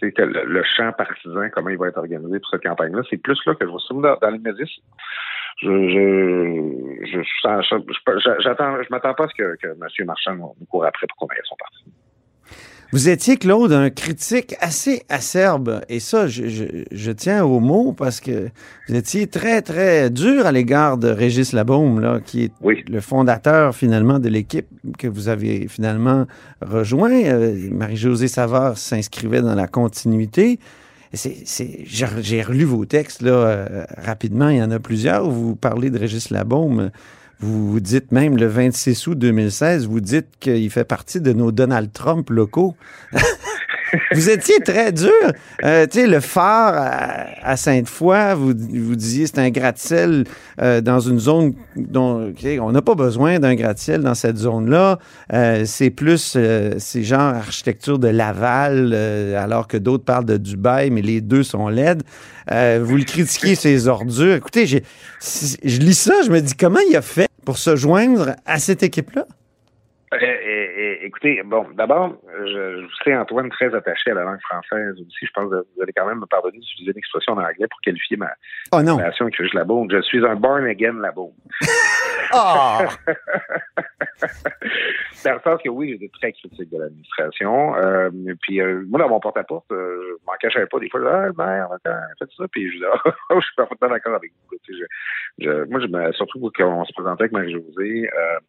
le, 0.02 0.46
le 0.46 0.64
champ 0.64 0.94
partisan, 0.94 1.50
comment 1.52 1.70
il 1.70 1.78
va 1.78 1.90
être 1.90 1.98
organisé 1.98 2.40
pour 2.40 2.50
cette 2.50 2.64
campagne-là. 2.64 3.02
C'est 3.10 3.18
plus 3.22 3.38
là 3.46 3.56
que 3.56 3.66
je 3.66 3.70
vois 3.72 3.82
ça 3.86 3.94
dans, 3.94 4.16
dans 4.22 4.30
les 4.30 4.40
médias. 4.40 4.66
Je, 5.62 5.68
je, 5.68 7.06
je, 7.12 7.22
je, 7.22 8.90
m'attends 8.90 9.14
pas 9.16 9.26
à 9.26 9.28
ce 9.28 9.34
que, 9.36 9.58
que 9.58 9.68
M. 9.68 10.06
Marchand 10.06 10.34
nous, 10.36 10.54
nous 10.62 10.66
court 10.68 10.86
après 10.86 11.08
pour 11.08 11.18
qu'on 11.18 11.28
aille 11.34 11.40
à 11.40 11.44
son 11.44 11.58
parti. 11.58 11.84
Vous 12.92 13.08
étiez, 13.08 13.38
Claude, 13.38 13.72
un 13.72 13.92
critique 13.92 14.56
assez 14.62 15.04
acerbe. 15.10 15.82
Et 15.90 16.00
ça, 16.00 16.28
je, 16.28 16.48
je, 16.48 16.64
je 16.92 17.12
tiens 17.12 17.46
au 17.46 17.60
mot 17.60 17.94
parce 17.94 18.20
que 18.20 18.50
vous 18.88 18.96
étiez 18.96 19.28
très, 19.28 19.62
très 19.62 20.10
dur 20.10 20.48
à 20.48 20.52
l'égard 20.52 20.98
de 20.98 21.08
Régis 21.10 21.54
Labaume, 21.54 22.00
là, 22.00 22.20
qui 22.20 22.46
est 22.46 22.52
le 22.90 23.00
fondateur, 23.00 23.76
finalement, 23.76 24.18
de 24.18 24.28
l'équipe 24.28 24.66
que 24.98 25.08
vous 25.08 25.28
avez 25.28 25.68
finalement 25.68 26.26
rejoint. 26.64 27.12
Euh, 27.12 27.56
Marie-Josée 27.72 28.28
Savard 28.28 28.76
s'inscrivait 28.80 29.42
dans 29.42 29.56
la 29.56 29.68
continuité. 29.68 30.60
c'est- 31.12 31.42
c'est- 31.46 31.80
j'ai 31.86 32.06
j'ai 32.22 32.42
relu 32.44 32.66
vos 32.66 32.86
textes 32.86 33.24
là, 33.24 33.32
euh, 33.32 33.84
rapidement. 33.98 34.50
Il 34.50 34.58
y 34.58 34.62
en 34.64 34.70
a 34.70 34.78
plusieurs 34.80 35.28
où 35.28 35.32
vous 35.32 35.56
parlez 35.56 35.90
de 35.90 35.98
Régis 35.98 36.30
Labaume. 36.30 36.92
Vous, 37.40 37.72
vous 37.72 37.80
dites 37.80 38.12
même 38.12 38.38
le 38.38 38.48
26 38.48 39.08
août 39.08 39.18
2016, 39.18 39.88
vous 39.88 40.02
dites 40.02 40.28
qu'il 40.40 40.70
fait 40.70 40.84
partie 40.84 41.22
de 41.22 41.32
nos 41.32 41.52
Donald 41.52 41.92
Trump 41.94 42.30
locaux. 42.30 42.76
vous 44.14 44.30
étiez 44.30 44.60
très 44.60 44.92
dur. 44.92 45.12
Euh, 45.64 45.86
tu 45.88 46.00
sais, 46.00 46.08
le 46.08 46.20
phare 46.20 46.74
à, 47.42 47.58
Sainte-Foy, 47.58 48.36
vous, 48.36 48.54
vous 48.58 48.96
disiez 48.96 49.28
c'est 49.28 49.40
un 49.40 49.50
gratte-ciel 49.50 50.24
euh, 50.62 50.82
dans 50.82 51.00
une 51.00 51.20
zone 51.20 51.54
dont 51.76 52.34
on 52.62 52.72
n'a 52.72 52.82
pas 52.82 52.96
besoin 52.96 53.40
d'un 53.40 53.56
gratte-ciel 53.56 54.02
dans 54.02 54.16
cette 54.16 54.38
zone-là. 54.38 55.00
Euh, 55.34 55.64
c'est 55.66 55.90
plus, 55.90 56.34
euh, 56.36 56.74
c'est 56.78 57.04
genre 57.04 57.36
architecture 57.36 58.00
de 58.00 58.08
Laval, 58.08 58.94
alors 59.38 59.68
que 59.68 59.78
d'autres 59.78 60.04
parlent 60.04 60.26
de 60.26 60.38
Dubaï, 60.38 60.90
mais 60.90 61.02
les 61.02 61.22
deux 61.22 61.44
sont 61.44 61.68
laides. 61.68 62.04
Vous 62.48 62.98
le 62.98 63.04
critiquez, 63.04 63.56
ces 63.56 63.88
ordures. 63.88 64.36
Écoutez, 64.36 64.66
je 64.66 65.80
lis 65.80 65.94
ça, 65.94 66.16
je 66.26 66.32
me 66.32 66.42
dis 66.42 66.56
comment 66.56 66.80
il 66.90 66.96
a 66.96 67.02
fait 67.02 67.28
pour 67.46 67.58
se 67.58 67.76
joindre 67.76 68.36
à 68.46 68.60
cette 68.60 68.84
équipe-là? 68.84 69.26
Euh, 70.12 70.96
écoutez, 71.02 71.44
bon, 71.44 71.68
d'abord, 71.76 72.16
je, 72.40 72.82
je 72.82 73.04
sais 73.04 73.16
Antoine 73.16 73.50
très 73.50 73.74
attaché 73.76 74.10
à 74.12 74.16
la 74.16 74.24
langue 74.24 74.42
française 74.42 74.96
aussi. 75.00 75.26
Je 75.26 75.32
pense 75.34 75.50
que 75.52 75.56
vous 75.58 75.82
allez 75.84 75.94
quand 75.96 76.08
même 76.08 76.20
me 76.20 76.26
pardonner 76.26 76.58
d'utiliser 76.58 76.92
une 76.92 76.98
expression 76.98 77.34
en 77.34 77.38
anglais 77.38 77.68
pour 77.70 77.80
qualifier 77.82 78.18
ma 78.18 78.32
Oh 78.72 78.82
non. 78.82 78.98
relation 78.98 79.26
avec 79.26 79.54
Labaume. 79.54 79.88
Je 79.92 80.02
suis 80.02 80.26
un 80.26 80.36
born 80.36 80.66
again 80.66 80.94
Labaume. 81.00 81.34
Ah! 82.32 82.88
Dans 85.26 85.40
sens 85.42 85.62
que 85.64 85.70
oui, 85.70 85.92
j'étais 85.92 86.10
très 86.14 86.32
critique 86.32 86.70
de 86.72 86.78
l'administration. 86.78 87.76
Euh, 87.76 88.10
puis 88.42 88.62
euh, 88.62 88.84
moi, 88.88 89.00
dans 89.00 89.10
mon 89.10 89.20
porte-à-porte, 89.20 89.72
euh, 89.72 90.18
je 90.20 90.26
m'en 90.26 90.34
cachais 90.40 90.66
pas. 90.66 90.80
Des 90.80 90.90
fois, 90.90 91.02
je 91.02 91.32
disais, 91.32 91.44
ah, 91.44 91.70
attends, 91.74 92.00
faites 92.18 92.30
ça? 92.38 92.46
Puis 92.52 92.70
je 92.70 92.76
disais, 92.76 92.86
ah, 92.92 93.12
je 93.36 93.42
suis 93.42 93.56
parfaitement 93.56 93.90
d'accord 93.90 94.16
avec 94.16 94.32
vous. 94.50 94.58
Moi, 95.70 95.80
je 95.82 95.88
me, 95.88 96.12
surtout 96.14 96.52
quand 96.56 96.82
on 96.82 96.86
se 96.86 96.94
présentait 96.94 97.24
avec 97.24 97.32
Marie-Josée, 97.34 98.10
euh, 98.10 98.40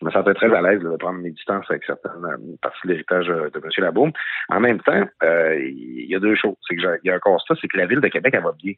je 0.00 0.04
me 0.04 0.10
sentais 0.10 0.34
très 0.34 0.52
à 0.54 0.62
l'aise 0.62 0.80
de 0.80 0.96
prendre 0.96 1.18
mes 1.18 1.30
distances 1.30 1.66
avec 1.70 1.84
certaines 1.84 2.24
euh, 2.24 2.56
parties 2.60 2.80
de 2.84 2.92
l'héritage 2.92 3.26
de 3.26 3.52
M. 3.54 3.70
Labaume. 3.78 4.12
En 4.48 4.60
même 4.60 4.80
temps, 4.80 5.04
il 5.22 6.06
y 6.08 6.14
a 6.14 6.20
deux 6.20 6.36
choses. 6.36 6.56
C'est 6.68 6.76
que 6.76 6.98
il 7.02 7.08
y 7.08 7.10
a 7.10 7.16
un 7.16 7.20
constat, 7.20 7.54
c'est 7.60 7.68
que 7.68 7.76
la 7.76 7.86
ville 7.86 8.00
de 8.00 8.08
Québec, 8.08 8.34
elle 8.36 8.42
va 8.42 8.52
bien 8.52 8.74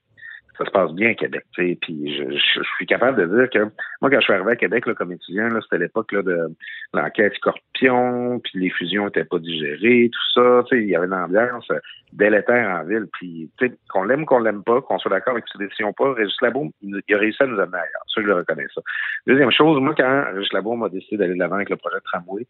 ça 0.56 0.64
se 0.64 0.70
passe 0.70 0.92
bien 0.92 1.10
à 1.10 1.14
Québec. 1.14 1.44
Puis 1.54 1.76
je, 2.16 2.30
je- 2.30 2.60
je 2.62 2.68
suis 2.76 2.86
capable 2.86 3.20
de 3.20 3.36
dire 3.36 3.50
que 3.50 3.58
moi, 4.00 4.10
quand 4.10 4.18
je 4.20 4.24
suis 4.24 4.32
arrivé 4.32 4.52
à 4.52 4.56
Québec 4.56 4.86
là, 4.86 4.94
comme 4.94 5.12
étudiant, 5.12 5.48
là, 5.48 5.60
c'était 5.62 5.78
l'époque 5.78 6.14
de 6.14 6.48
l'enquête 6.92 7.34
Scorpion, 7.34 8.40
puis 8.40 8.60
les 8.60 8.70
fusions 8.70 9.06
n'étaient 9.06 9.24
pas 9.24 9.38
digérées, 9.38 10.10
tout 10.12 10.40
ça. 10.40 10.62
Il 10.72 10.88
y 10.88 10.94
avait 10.96 11.06
une 11.06 11.14
ambiance 11.14 11.68
euh, 11.70 11.78
délétère 12.12 12.68
en 12.70 12.84
ville. 12.84 13.06
Puis 13.12 13.50
qu'on 13.88 14.04
l'aime 14.04 14.24
qu'on 14.26 14.38
l'aime 14.40 14.62
pas, 14.62 14.80
qu'on 14.80 14.98
soit 14.98 15.10
d'accord 15.10 15.32
avec 15.32 15.44
ses 15.52 15.58
décisions 15.58 15.88
ou 15.88 15.92
pas, 15.92 16.12
Régis 16.14 16.36
Labaume, 16.40 16.70
il, 16.82 16.96
a 16.96 17.18
réussi 17.18 17.42
à 17.42 17.46
nous 17.46 17.58
amener 17.58 17.78
ailleurs. 17.78 18.04
Ça, 18.14 18.20
je 18.20 18.26
le 18.26 18.34
reconnais 18.34 18.66
ça. 18.74 18.80
Deuxième 19.26 19.50
chose, 19.50 19.80
moi, 19.80 19.94
quand 19.96 20.24
Régis 20.34 20.52
Labaume 20.52 20.82
a 20.84 20.88
décidé 20.88 21.16
d'aller 21.16 21.34
de 21.34 21.38
l'avant 21.38 21.56
avec 21.56 21.70
le 21.70 21.76
projet 21.76 21.96
de 21.96 22.02
tramway, 22.04 22.46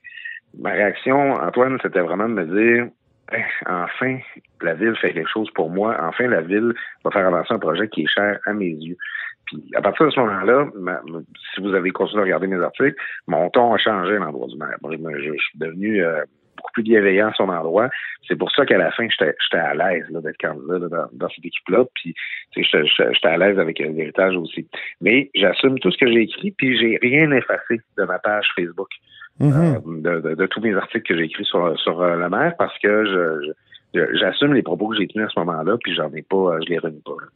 ma 0.58 0.70
réaction, 0.70 1.32
Antoine, 1.34 1.78
c'était 1.82 2.00
vraiment 2.00 2.28
de 2.28 2.34
me 2.34 2.44
dire 2.44 2.88
enfin, 3.66 4.18
la 4.62 4.74
ville 4.74 4.96
fait 4.96 5.12
quelque 5.12 5.30
chose 5.30 5.50
pour 5.54 5.70
moi. 5.70 5.96
Enfin, 6.00 6.26
la 6.28 6.40
ville 6.40 6.72
va 7.04 7.10
faire 7.10 7.26
avancer 7.26 7.52
un 7.52 7.58
projet 7.58 7.88
qui 7.88 8.02
est 8.02 8.08
cher 8.08 8.38
à 8.46 8.52
mes 8.52 8.70
yeux. 8.70 8.96
Puis, 9.46 9.62
à 9.74 9.82
partir 9.82 10.06
de 10.06 10.10
ce 10.10 10.20
moment-là, 10.20 10.66
si 11.54 11.60
vous 11.60 11.74
avez 11.74 11.90
continué 11.90 12.22
à 12.22 12.24
regarder 12.24 12.46
mes 12.46 12.62
articles, 12.62 12.96
mon 13.26 13.50
ton 13.50 13.74
a 13.74 13.78
changé 13.78 14.16
à 14.16 14.18
l'endroit 14.18 14.48
du 14.48 14.56
maire. 14.56 14.76
Je, 14.82 15.22
je- 15.22 15.38
suis 15.38 15.58
devenu 15.58 16.02
euh, 16.02 16.24
beaucoup 16.56 16.72
plus 16.72 16.82
bienveillant 16.82 17.28
à 17.28 17.34
son 17.34 17.48
endroit. 17.50 17.90
C'est 18.26 18.36
pour 18.36 18.50
ça 18.52 18.64
qu'à 18.64 18.78
la 18.78 18.90
fin, 18.92 19.06
j'étais 19.08 19.34
à 19.58 19.74
l'aise 19.74 20.06
d'être 20.10 20.38
candidat 20.38 20.78
là, 20.78 21.08
dans, 21.12 21.28
cette 21.28 21.44
équipe-là. 21.44 21.84
Puis, 21.94 22.14
j'étais 22.56 23.26
à 23.28 23.36
l'aise 23.36 23.58
avec 23.58 23.80
euh, 23.80 23.92
l'héritage 23.92 24.34
aussi. 24.36 24.66
Mais 25.00 25.30
j'assume 25.34 25.78
tout 25.78 25.90
ce 25.90 25.98
que 25.98 26.10
j'ai 26.10 26.22
écrit, 26.22 26.52
puis 26.52 26.78
j'ai 26.78 26.98
rien 27.02 27.30
effacé 27.32 27.80
de 27.98 28.04
ma 28.04 28.18
page 28.18 28.48
Facebook 28.56 28.88
euh, 29.42 29.78
de, 29.86 30.20
de- 30.20 30.34
de 30.34 30.46
tous 30.46 30.60
mes 30.60 30.74
articles 30.74 31.06
que 31.08 31.16
j'ai 31.16 31.24
écrits 31.24 31.44
sur, 31.44 31.78
sur 31.80 32.00
euh, 32.00 32.16
la 32.16 32.28
mer 32.28 32.54
parce 32.58 32.76
que 32.78 33.04
je, 33.94 33.98
j'assume 34.20 34.54
les 34.54 34.62
propos 34.62 34.88
que 34.88 34.96
j'ai 34.96 35.06
tenus 35.08 35.26
à 35.26 35.28
ce 35.34 35.38
moment-là, 35.40 35.76
puis 35.82 35.94
j'en 35.94 36.10
ai 36.12 36.22
pas, 36.22 36.36
euh, 36.36 36.58
je 36.64 36.70
les 36.70 36.78
renie 36.78 37.02
pas. 37.04 37.12
là. 37.20 37.26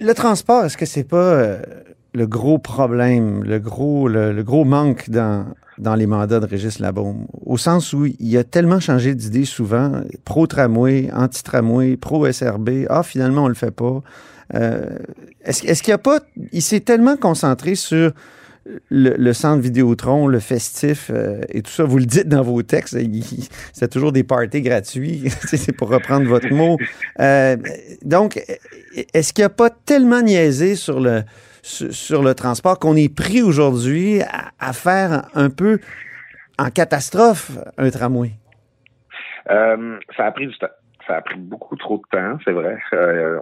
Le 0.00 0.12
transport, 0.14 0.64
est-ce 0.64 0.76
que 0.76 0.84
c'est 0.86 1.08
pas 1.08 1.58
le 2.12 2.26
gros 2.26 2.58
problème, 2.58 3.44
le 3.44 3.58
gros, 3.60 4.08
le, 4.08 4.32
le 4.32 4.42
gros 4.42 4.64
manque 4.64 5.08
dans, 5.10 5.46
dans 5.78 5.94
les 5.94 6.06
mandats 6.06 6.40
de 6.40 6.46
Régis 6.46 6.80
Labaume? 6.80 7.26
Au 7.46 7.56
sens 7.56 7.92
où 7.92 8.04
il 8.06 8.36
a 8.36 8.44
tellement 8.44 8.80
changé 8.80 9.14
d'idée 9.14 9.44
souvent, 9.44 9.92
pro-tramway, 10.24 11.08
anti-tramway, 11.12 11.96
pro-SRB. 11.96 12.86
Ah, 12.90 13.02
finalement, 13.04 13.44
on 13.44 13.48
le 13.48 13.54
fait 13.54 13.70
pas. 13.74 14.02
Euh, 14.54 14.98
est-ce, 15.44 15.64
est-ce 15.66 15.82
qu'il 15.82 15.94
a 15.94 15.98
pas. 15.98 16.18
Il 16.52 16.60
s'est 16.62 16.80
tellement 16.80 17.16
concentré 17.16 17.76
sur 17.76 18.10
le, 18.90 19.14
le 19.16 19.32
centre 19.32 19.62
Vidéotron, 19.62 20.26
le 20.26 20.40
festif 20.40 21.10
euh, 21.12 21.40
et 21.48 21.62
tout 21.62 21.70
ça. 21.70 21.84
Vous 21.84 21.98
le 21.98 22.06
dites 22.06 22.28
dans 22.28 22.42
vos 22.42 22.62
textes, 22.62 22.96
c'est 23.72 23.90
toujours 23.90 24.12
des 24.12 24.24
parties 24.24 24.62
gratuits. 24.62 25.24
c'est 25.44 25.76
pour 25.76 25.88
reprendre 25.88 26.26
votre 26.26 26.52
mot. 26.52 26.78
Euh, 27.20 27.56
donc, 28.02 28.40
est-ce 29.12 29.32
qu'il 29.32 29.42
n'y 29.42 29.46
a 29.46 29.50
pas 29.50 29.70
tellement 29.70 30.22
niaisé 30.22 30.76
sur 30.76 31.00
le, 31.00 31.22
sur, 31.62 32.22
le 32.22 32.34
transport 32.34 32.78
qu'on 32.78 32.96
est 32.96 33.14
pris 33.14 33.42
aujourd'hui 33.42 34.20
à, 34.58 34.72
faire 34.72 35.28
un 35.34 35.50
peu 35.50 35.78
en 36.58 36.70
catastrophe 36.70 37.52
un 37.76 37.90
tramway? 37.90 38.32
Euh, 39.50 39.98
ça 40.16 40.26
a 40.26 40.32
pris 40.32 40.46
du 40.46 40.56
temps. 40.58 40.68
Ça 41.06 41.16
a 41.16 41.20
pris 41.20 41.36
beaucoup 41.36 41.76
trop 41.76 41.98
de 41.98 42.18
temps, 42.18 42.38
c'est 42.46 42.52
vrai. 42.52 42.78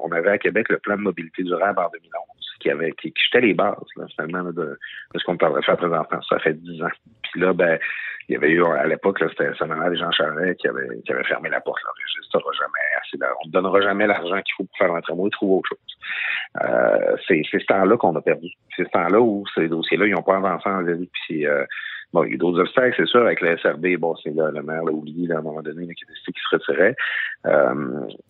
On 0.03 0.11
avait 0.11 0.31
à 0.31 0.39
Québec 0.39 0.67
le 0.69 0.79
plan 0.79 0.97
de 0.97 1.03
mobilité 1.03 1.45
durable 1.45 1.79
en 1.79 1.89
2011 1.93 2.32
qui 2.63 2.71
avait 2.71 2.93
qui, 2.93 3.13
qui 3.13 3.23
jetait 3.25 3.47
les 3.47 3.55
bases 3.55 3.77
là, 3.97 4.07
finalement 4.15 4.43
là, 4.43 4.53
de, 4.53 4.79
de 5.15 5.19
ce 5.19 5.25
qu'on 5.25 5.35
de 5.35 5.61
faire 5.63 5.77
présentement. 5.77 6.21
Ça 6.29 6.39
fait 6.39 6.55
dix 6.55 6.83
ans. 6.83 6.91
Puis 7.23 7.41
là, 7.41 7.53
ben, 7.53 7.79
il 8.29 8.35
y 8.35 8.37
avait 8.37 8.51
eu 8.51 8.65
à 8.65 8.87
l'époque, 8.87 9.19
c'était 9.19 9.53
ça 9.59 9.67
des 9.67 9.97
Jean 9.97 10.11
Charest 10.13 10.61
qui 10.61 10.69
avait, 10.69 10.89
qui 11.05 11.13
avait 11.13 11.25
fermé 11.25 11.51
la 11.51 11.61
porte. 11.61 11.83
Là, 11.83 11.91
t'auras 12.33 12.53
jamais 12.53 12.73
assez. 13.01 13.19
On 13.45 13.49
ne 13.49 13.53
donnera 13.53 13.81
jamais 13.81 14.07
l'argent 14.07 14.41
qu'il 14.43 14.55
faut 14.57 14.65
pour 14.65 14.79
faire 14.79 14.95
un 14.95 15.01
tramway, 15.01 15.31
trouve 15.31 15.59
autre 15.59 15.69
chose. 15.69 15.79
Euh, 16.63 17.17
c'est 17.27 17.43
c'est 17.51 17.61
ce 17.61 17.67
temps-là 17.67 17.97
qu'on 17.97 18.15
a 18.17 18.23
perdu. 18.23 18.49
C'est 18.77 18.85
ce 18.85 18.91
temps-là 18.91 19.21
où 19.21 19.45
ces 19.55 19.69
dossiers-là, 19.69 20.07
ils 20.07 20.15
n'ont 20.15 20.23
pas 20.23 20.37
avancé 20.37 20.69
en. 20.69 20.85
Puis 21.27 21.47
euh, 21.47 21.65
Bon, 22.13 22.25
il 22.25 22.33
y 22.33 22.35
a 22.35 22.37
d'autres 22.37 22.61
obstacles, 22.61 22.95
c'est 22.97 23.07
sûr, 23.07 23.23
avec 23.23 23.41
le 23.41 23.57
SRB, 23.57 23.97
bon, 23.99 24.15
c'est 24.17 24.35
là, 24.35 24.51
le 24.51 24.63
maire 24.63 24.85
l'a 24.85 24.93
oublié 24.93 25.27
là, 25.27 25.37
à 25.37 25.39
un 25.39 25.43
moment 25.43 25.63
donné, 25.63 25.87
qui 25.95 26.05
a 26.05 26.09
décidé 26.09 26.33
qu'il 26.33 26.43
se 26.43 26.57
retirait. 26.57 26.95
Euh, 27.47 27.75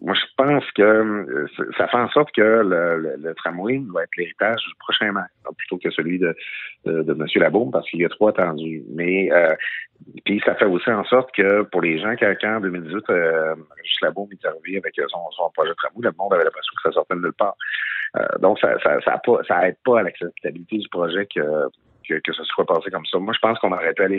moi, 0.00 0.14
je 0.14 0.24
pense 0.36 0.64
que 0.72 0.82
euh, 0.82 1.46
ça 1.76 1.88
fait 1.88 1.96
en 1.96 2.08
sorte 2.10 2.30
que 2.32 2.40
le, 2.40 2.98
le, 2.98 3.16
le 3.18 3.34
tramway 3.34 3.82
va 3.92 4.04
être 4.04 4.16
l'héritage 4.16 4.62
du 4.62 4.74
prochain 4.78 5.10
maire, 5.10 5.26
plutôt 5.58 5.78
que 5.78 5.90
celui 5.90 6.20
de, 6.20 6.34
de, 6.84 7.02
de 7.02 7.12
M. 7.12 7.26
Labaume, 7.36 7.72
parce 7.72 7.88
qu'il 7.90 8.00
y 8.00 8.04
a 8.04 8.08
trop 8.08 8.28
attendu. 8.28 8.84
Mais 8.90 9.32
euh, 9.32 9.54
puis 10.24 10.40
ça 10.44 10.54
fait 10.54 10.64
aussi 10.64 10.90
en 10.90 11.04
sorte 11.04 11.30
que 11.34 11.62
pour 11.62 11.80
les 11.80 11.98
gens, 11.98 12.14
quand, 12.18 12.34
en 12.44 12.60
2018, 12.60 13.04
euh, 13.10 13.54
Régis 13.76 14.00
Labaume 14.02 14.28
est 14.32 14.46
arrivé 14.46 14.78
avec 14.78 14.94
son, 15.08 15.30
son 15.32 15.50
projet 15.50 15.70
de 15.70 15.74
tramway, 15.74 16.02
le 16.02 16.12
monde 16.18 16.32
avait 16.34 16.44
l'impression 16.44 16.72
que 16.76 16.88
ça 16.88 16.92
sortait 16.92 17.16
de 17.16 17.20
nulle 17.20 17.32
part. 17.32 17.56
Euh, 18.16 18.38
donc, 18.40 18.58
ça 18.60 18.78
ça, 18.82 19.00
ça, 19.04 19.20
ça 19.48 19.68
aide 19.68 19.76
pas 19.84 20.00
à 20.00 20.02
l'acceptabilité 20.02 20.78
du 20.78 20.88
projet 20.88 21.26
que 21.26 21.40
que, 22.20 22.30
que 22.30 22.32
ce 22.32 22.44
soit 22.44 22.66
passé 22.66 22.90
comme 22.90 23.06
ça. 23.06 23.18
Moi, 23.18 23.32
je 23.34 23.38
pense 23.40 23.58
qu'on 23.58 23.72
aurait 23.72 23.92
pu 23.92 24.02
aller 24.02 24.18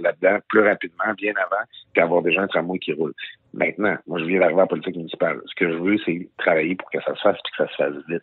là-dedans 0.00 0.38
plus 0.48 0.60
rapidement, 0.60 1.12
bien 1.16 1.32
avant, 1.36 1.62
qu'avoir 1.94 2.22
déjà 2.22 2.42
un 2.42 2.46
tramway 2.46 2.78
qui 2.78 2.92
roule. 2.92 3.14
Maintenant, 3.54 3.96
moi, 4.06 4.18
je 4.20 4.24
viens 4.24 4.40
d'arriver 4.40 4.62
en 4.62 4.66
politique 4.66 4.96
municipale. 4.96 5.40
Ce 5.46 5.54
que 5.56 5.70
je 5.70 5.76
veux, 5.76 5.96
c'est 6.04 6.28
travailler 6.38 6.74
pour 6.76 6.90
que 6.90 7.00
ça 7.02 7.14
se 7.14 7.20
fasse 7.20 7.36
et 7.36 7.50
que 7.50 7.64
ça 7.64 7.70
se 7.70 7.76
fasse 7.76 7.94
vite. 8.08 8.22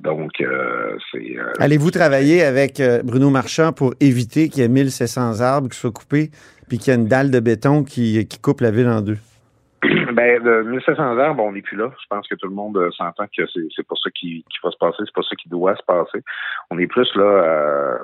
Donc, 0.00 0.40
euh, 0.40 0.96
c'est... 1.10 1.36
Euh, 1.36 1.52
Allez-vous 1.58 1.90
travailler 1.90 2.42
avec 2.42 2.80
euh, 2.80 3.02
Bruno 3.02 3.30
Marchand 3.30 3.72
pour 3.72 3.94
éviter 4.00 4.48
qu'il 4.48 4.62
y 4.62 4.64
ait 4.64 4.68
1700 4.68 5.40
arbres 5.40 5.68
qui 5.68 5.78
soient 5.78 5.92
coupés 5.92 6.30
puis 6.68 6.78
qu'il 6.78 6.92
y 6.92 6.96
ait 6.96 6.98
une 6.98 7.08
dalle 7.08 7.30
de 7.30 7.40
béton 7.40 7.84
qui 7.84 8.26
coupe 8.40 8.62
la 8.62 8.70
ville 8.70 8.88
en 8.88 9.02
deux? 9.02 9.18
Ben, 10.22 10.40
de 10.40 10.62
1700 10.62 11.18
arbres, 11.18 11.42
on 11.42 11.52
n'est 11.52 11.62
plus 11.62 11.76
là. 11.76 11.90
Je 12.00 12.06
pense 12.08 12.28
que 12.28 12.36
tout 12.36 12.46
le 12.46 12.54
monde 12.54 12.76
euh, 12.76 12.92
s'entend 12.92 13.24
que 13.36 13.44
c'est, 13.52 13.66
c'est 13.74 13.86
pas 13.86 13.96
ça 14.00 14.08
qui, 14.10 14.44
va 14.62 14.70
se 14.70 14.76
passer, 14.76 14.98
c'est 14.98 15.14
pas 15.14 15.22
ça 15.22 15.34
qui 15.34 15.48
doit 15.48 15.74
se 15.74 15.82
passer. 15.82 16.20
On 16.70 16.78
est 16.78 16.86
plus 16.86 17.12
là, 17.16 17.24
euh, 17.24 17.98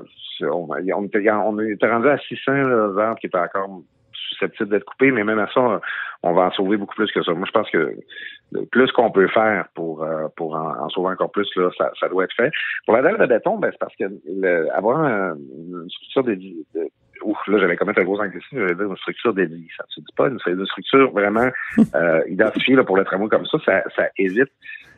on, 0.51 0.69
on, 0.69 1.05
était, 1.05 1.23
était 1.23 1.91
rendu 1.91 2.09
à 2.09 2.19
600 2.19 2.53
là, 2.53 3.15
qui 3.21 3.29
étaient 3.29 3.39
encore 3.39 3.83
susceptibles 4.31 4.71
d'être 4.71 4.85
coupés, 4.85 5.13
mais 5.13 5.23
même 5.23 5.39
à 5.39 5.47
ça, 5.53 5.81
on 6.25 6.33
va 6.33 6.43
en 6.43 6.51
sauver 6.51 6.77
beaucoup 6.77 6.97
plus 6.97 7.11
que 7.13 7.23
ça. 7.23 7.33
Moi, 7.35 7.47
je 7.47 7.53
pense 7.53 7.71
que 7.71 7.95
le 8.51 8.65
plus 8.67 8.91
qu'on 8.91 9.13
peut 9.13 9.29
faire 9.29 9.69
pour 9.75 10.03
euh, 10.03 10.27
pour 10.37 10.57
en, 10.57 10.89
sauver 10.89 11.11
encore 11.11 11.31
plus, 11.31 11.49
là, 11.55 11.71
ça, 11.79 12.09
doit 12.09 12.25
être 12.25 12.35
fait. 12.35 12.51
Pour 12.85 12.97
la 12.97 13.03
dalle 13.03 13.19
de 13.19 13.27
béton, 13.27 13.59
ben, 13.59 13.71
c'est 13.71 13.79
parce 13.79 13.95
que 13.95 14.07
le, 14.27 14.75
avoir 14.75 14.99
un, 14.99 15.37
une 15.37 15.89
structure 15.89 16.25
de 16.25 16.37
ouf, 17.23 17.39
là, 17.49 17.59
j'allais 17.59 17.77
commettre 17.77 18.01
un 18.01 18.05
gros 18.05 18.21
anglicisme, 18.21 18.59
j'allais 18.59 18.75
dire 18.75 18.85
une 18.87 18.97
structure 18.97 19.33
dédiée. 19.35 19.67
Ça 19.77 19.85
ne 19.89 19.93
se 19.93 20.01
dit 20.01 20.13
pas, 20.17 20.29
une, 20.29 20.39
une 20.47 20.67
structure 20.67 21.11
vraiment 21.13 21.49
euh, 21.95 22.21
identifiée 22.29 22.77
là, 22.77 22.85
pour 22.85 22.97
le 22.97 23.05
tramway 23.05 23.29
comme 23.29 23.47
ça, 23.47 23.59
ça, 23.65 23.83
ça 23.97 24.09
évite. 24.17 24.49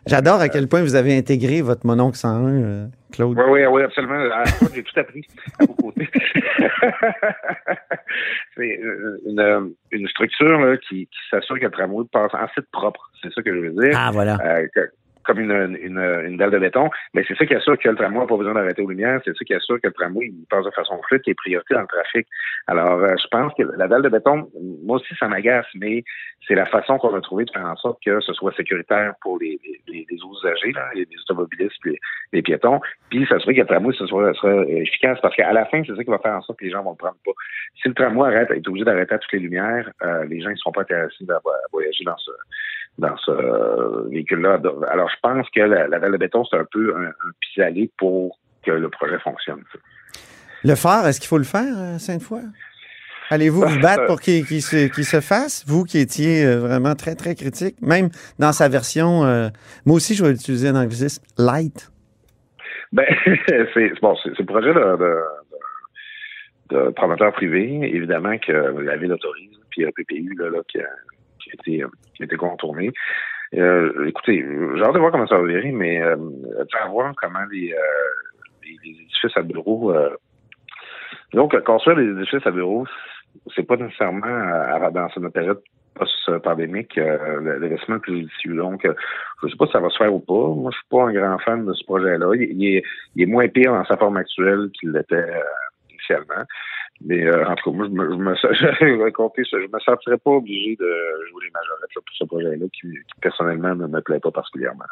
J'adore 0.07 0.41
à 0.41 0.49
quel 0.49 0.67
point 0.67 0.81
vous 0.83 0.95
avez 0.95 1.15
intégré 1.17 1.61
votre 1.61 1.85
mononcle 1.87 2.17
101, 2.17 2.49
euh, 2.63 2.87
Claude. 3.13 3.37
Oui, 3.39 3.45
oui, 3.51 3.67
oui, 3.71 3.83
absolument. 3.83 4.19
J'ai 4.75 4.83
tout 4.83 4.99
appris 4.99 5.27
à 5.61 5.67
vos 5.67 5.75
côtés. 5.75 6.09
C'est 8.57 8.81
euh, 8.83 9.19
une, 9.27 9.73
une 9.93 10.09
structure 10.09 10.59
là, 10.59 10.77
qui, 10.79 11.07
qui 11.07 11.19
s'assure 11.31 11.59
que 11.59 11.65
le 11.65 11.71
tramway 11.71 12.05
passe 12.11 12.33
en 12.35 12.49
site 12.55 12.71
propre. 12.73 13.11
C'est 13.23 13.33
ça 13.33 13.43
que 13.43 13.55
je 13.55 13.61
veux 13.69 13.83
dire. 13.85 13.95
Ah, 13.97 14.11
voilà. 14.13 14.39
Euh, 14.45 14.67
que- 14.75 14.91
comme 15.25 15.41
une, 15.41 15.79
une, 15.83 15.99
une 15.99 16.37
dalle 16.37 16.51
de 16.51 16.59
béton, 16.59 16.91
mais 17.15 17.25
c'est 17.27 17.37
ça 17.37 17.47
qui 17.47 17.55
assure 17.55 17.79
que 17.79 17.89
le 17.89 17.97
tramway 17.97 18.21
n'a 18.21 18.27
pas 18.27 18.37
besoin 18.37 18.55
d'arrêter 18.55 18.83
aux 18.83 18.89
lumières, 18.89 19.21
c'est 19.25 19.37
ça 19.37 19.45
qui 19.45 19.55
assure 19.55 19.81
que 19.81 19.89
le 19.89 19.93
tramway 19.93 20.33
passe 20.49 20.65
de 20.65 20.71
façon 20.71 21.01
fluide 21.09 21.23
et 21.27 21.35
priorité 21.35 21.75
dans 21.75 21.83
le 21.83 21.87
trafic. 21.87 22.27
Alors, 22.67 23.01
euh, 23.01 23.15
je 23.21 23.27
pense 23.29 23.53
que 23.55 23.63
la 23.77 23.89
dalle 23.89 24.03
de 24.03 24.09
béton, 24.09 24.51
moi 24.85 24.97
aussi, 24.97 25.15
ça 25.19 25.29
m'agace, 25.29 25.67
mais 25.75 26.05
c'est 26.47 26.55
la 26.55 26.67
façon 26.67 26.99
qu'on 26.99 27.15
a 27.15 27.21
trouvé 27.21 27.45
de 27.45 27.51
faire 27.51 27.67
en 27.67 27.77
sorte 27.77 27.99
que 28.05 28.21
ce 28.21 28.33
soit 28.33 28.55
sécuritaire 28.55 29.15
pour 29.23 29.39
les, 29.39 29.59
les, 29.89 30.07
les 30.11 30.17
usagers, 30.17 30.73
les, 30.95 31.07
automobilistes, 31.23 31.85
les, 31.85 31.99
les 32.33 32.43
piétons, 32.43 32.81
puis 33.11 33.27
s'assurer 33.27 33.55
que 33.55 33.61
le 33.61 33.67
tramway 33.67 33.95
ce 33.97 34.07
soit, 34.07 34.33
sera 34.35 34.65
efficace, 34.67 35.19
parce 35.21 35.37
qu'à 35.37 35.53
la 35.53 35.67
fin, 35.67 35.83
c'est 35.87 35.95
ça 35.95 36.05
qui 36.05 36.11
va 36.11 36.19
faire 36.19 36.37
en 36.37 36.43
sorte 36.43 36.59
que 36.59 36.65
les 36.65 36.71
gens 36.71 36.83
vont 36.83 36.93
le 36.93 36.97
prendre 36.97 37.17
pas. 37.25 37.33
Si 37.83 37.89
le 37.89 37.95
tramway 37.95 38.29
arrête, 38.29 38.51
est 38.51 38.67
obligé 38.67 38.85
d'arrêter 38.85 39.15
à 39.15 39.19
toutes 39.19 39.33
les 39.33 39.41
lumières, 39.41 39.91
euh, 40.03 40.25
les 40.25 40.41
gens 40.41 40.51
ne 40.51 40.57
seront 40.57 40.73
pas 40.73 40.83
intéressés 40.83 41.25
à 41.29 41.41
voyager 41.73 42.05
dans 42.05 42.17
ce 42.17 42.31
dans 43.01 43.17
ce 43.17 43.31
euh, 43.31 44.09
véhicule-là. 44.11 44.61
Alors, 44.89 45.09
je 45.11 45.17
pense 45.23 45.49
que 45.51 45.61
la, 45.61 45.89
la 45.89 45.99
dalle 45.99 46.13
de 46.13 46.19
béton, 46.19 46.45
c'est 46.45 46.57
un 46.57 46.67
peu 46.71 46.95
un, 46.97 47.09
un 47.09 47.33
pis-aller 47.41 47.91
pour 47.97 48.39
que 48.63 48.71
le 48.71 48.89
projet 48.89 49.19
fonctionne. 49.19 49.63
Le 50.63 50.75
phare, 50.75 51.07
est-ce 51.07 51.21
qu'il 51.21 51.29
faut 51.29 51.39
le 51.39 51.45
faire, 51.45 51.75
euh, 51.77 51.99
Sainte-Foy? 51.99 52.43
Allez-vous 53.31 53.63
vous 53.63 53.81
battre 53.81 54.07
pour 54.07 54.21
qu'il 54.21 54.45
se, 54.45 55.21
fasse? 55.21 55.65
Vous 55.67 55.85
qui 55.85 55.99
étiez 55.99 56.45
euh, 56.45 56.59
vraiment 56.59 56.95
très, 56.95 57.15
très 57.15 57.35
critique, 57.35 57.77
même 57.81 58.09
dans 58.39 58.53
sa 58.53 58.69
version, 58.69 59.25
euh, 59.25 59.49
moi 59.87 59.97
aussi, 59.97 60.15
je 60.15 60.25
vais 60.25 60.33
utiliser 60.33 60.69
un 60.69 60.77
anglicisme, 60.77 61.23
light. 61.39 61.91
Ben, 62.93 63.07
c'est 63.49 63.93
bon, 64.03 64.17
c'est 64.23 64.37
le 64.37 64.45
projet 64.45 64.75
de, 64.75 64.81
de, 64.81 65.17
de, 66.71 66.87
de 66.87 66.91
promoteur 66.91 67.33
privé, 67.33 67.81
évidemment 67.95 68.37
que 68.39 68.53
la 68.53 68.97
ville 68.97 69.13
autorise, 69.13 69.57
puis 69.71 69.83
le 69.83 69.93
PPU 69.93 70.35
là, 70.37 70.51
là, 70.51 70.59
qui, 70.69 70.81
a, 70.81 70.89
qui, 71.65 71.83
a 71.83 72.37
contourné. 72.37 72.93
Euh, 73.55 74.07
écoutez, 74.07 74.45
j'ai 74.77 74.83
hâte 74.83 74.95
de 74.95 74.99
voir 74.99 75.11
comment 75.11 75.27
ça 75.27 75.39
va 75.39 75.47
virer, 75.47 75.73
mais 75.73 76.01
euh, 76.01 76.17
à 76.81 76.89
voir 76.89 77.13
comment 77.17 77.45
les, 77.51 77.73
euh, 77.73 78.69
édifices 78.85 79.37
à 79.37 79.43
bureaux. 79.43 79.93
Euh, 79.93 80.11
donc, 81.33 81.59
construire 81.65 81.97
des 81.97 82.09
édifices 82.09 82.47
à 82.47 82.51
bureaux, 82.51 82.87
c'est 83.55 83.67
pas 83.67 83.77
nécessairement 83.77 84.91
dans 84.91 85.09
cette 85.11 85.29
période 85.33 85.61
post-pandémique 85.95 86.97
euh, 86.99 87.59
l'investissement 87.59 87.99
plus 87.99 88.21
judicieux. 88.21 88.57
Donc, 88.57 88.85
euh, 88.85 88.95
je 89.43 89.49
sais 89.49 89.57
pas 89.57 89.67
si 89.67 89.73
ça 89.73 89.81
va 89.81 89.91
se 89.91 89.99
faire 89.99 90.15
ou 90.15 90.21
pas. 90.21 90.33
Moi, 90.55 90.71
je 90.73 90.79
suis 90.79 90.89
pas 90.91 91.05
un 91.05 91.13
grand 91.13 91.39
fan 91.39 91.67
de 91.67 91.73
ce 91.73 91.85
projet-là. 91.85 92.33
Il, 92.35 92.65
est, 92.65 93.27
moins 93.27 93.49
pire 93.49 93.73
dans 93.73 93.85
sa 93.85 93.97
forme 93.97 94.17
actuelle 94.17 94.71
qu'il 94.79 94.93
l'était 94.93 95.15
euh, 95.15 95.41
initialement. 95.91 96.45
Mais 97.05 97.27
euh, 97.27 97.47
en 97.47 97.55
tout 97.55 97.71
cas, 97.71 97.77
moi, 97.77 97.87
je 97.87 97.93
me, 97.93 98.11
je 98.11 98.17
me, 98.17 98.35
je, 98.35 99.73
me 99.73 99.81
sentirais 99.81 100.19
pas 100.19 100.31
obligé 100.31 100.77
de 100.79 100.87
jouer 101.31 101.45
les 101.45 101.51
majorettes 101.53 101.95
là, 101.97 102.03
pour 102.07 102.17
ce 102.17 102.25
projet-là 102.25 102.67
qui, 102.73 102.89
qui, 102.89 103.21
personnellement 103.23 103.75
ne 103.75 103.87
me 103.87 104.01
plaît 104.01 104.21
pas 104.21 104.31
particulièrement. 104.31 104.85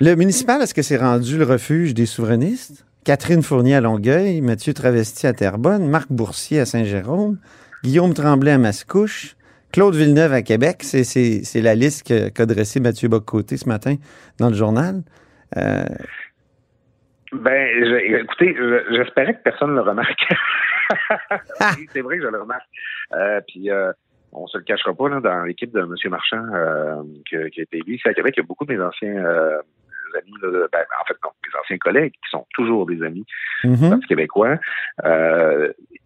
Le 0.00 0.14
municipal, 0.16 0.60
est-ce 0.60 0.74
que 0.74 0.82
c'est 0.82 0.96
rendu 0.96 1.38
le 1.38 1.44
refuge 1.44 1.94
des 1.94 2.06
souverainistes? 2.06 2.84
Catherine 3.04 3.42
Fournier 3.42 3.76
à 3.76 3.80
Longueuil, 3.80 4.40
Mathieu 4.40 4.74
Travesti 4.74 5.26
à 5.26 5.32
Terrebonne, 5.32 5.88
Marc 5.88 6.10
Boursier 6.10 6.60
à 6.60 6.66
Saint-Jérôme, 6.66 7.38
Guillaume 7.82 8.14
Tremblay 8.14 8.50
à 8.50 8.58
Mascouche, 8.58 9.36
Claude 9.72 9.94
Villeneuve 9.94 10.32
à 10.32 10.42
Québec. 10.42 10.82
C'est, 10.82 11.60
la 11.60 11.74
liste 11.74 12.04
qu'a 12.32 12.46
dressée 12.46 12.80
Mathieu 12.80 13.08
Bocoté 13.08 13.56
ce 13.56 13.68
matin 13.68 13.96
dans 14.38 14.48
le 14.48 14.54
journal. 14.54 15.02
Euh, 15.56 15.84
Ben, 17.34 17.84
je- 17.84 18.20
écoutez, 18.22 18.54
je- 18.56 18.94
j'espérais 18.96 19.34
que 19.34 19.42
personne 19.42 19.70
ne 19.70 19.76
le 19.76 19.80
remarque. 19.82 20.24
Oui, 21.78 21.88
c'est 21.92 22.00
vrai 22.02 22.18
que 22.18 22.24
je 22.24 22.28
le 22.28 22.40
remarque. 22.40 22.66
Euh, 23.14 23.40
puis, 23.48 23.70
euh, 23.70 23.90
on 24.32 24.46
se 24.46 24.58
le 24.58 24.64
cachera 24.64 24.92
pas, 24.94 25.08
là, 25.08 25.20
dans 25.20 25.42
l'équipe 25.44 25.72
de 25.72 25.80
M. 25.80 25.94
Marchand 26.10 26.44
euh, 26.54 27.02
qui 27.28 27.36
a 27.36 27.46
été 27.46 27.78
élu 27.78 27.94
ici 27.94 28.08
à 28.08 28.14
Québec, 28.14 28.34
il 28.36 28.40
y 28.40 28.44
a 28.44 28.46
beaucoup 28.46 28.64
de 28.66 28.74
mes 28.74 28.82
anciens 28.82 29.16
euh, 29.24 29.58
amis, 30.18 30.32
là, 30.42 30.50
de- 30.50 30.68
ben, 30.72 30.84
en 31.00 31.04
fait, 31.06 31.14
non, 31.24 31.30
mes 31.46 31.58
anciens 31.60 31.78
collègues 31.78 32.12
qui 32.12 32.30
sont 32.30 32.46
toujours 32.54 32.86
des 32.86 33.02
amis 33.02 33.24
Mhm. 33.64 33.90
Parti 33.90 34.06
québécois. 34.06 34.56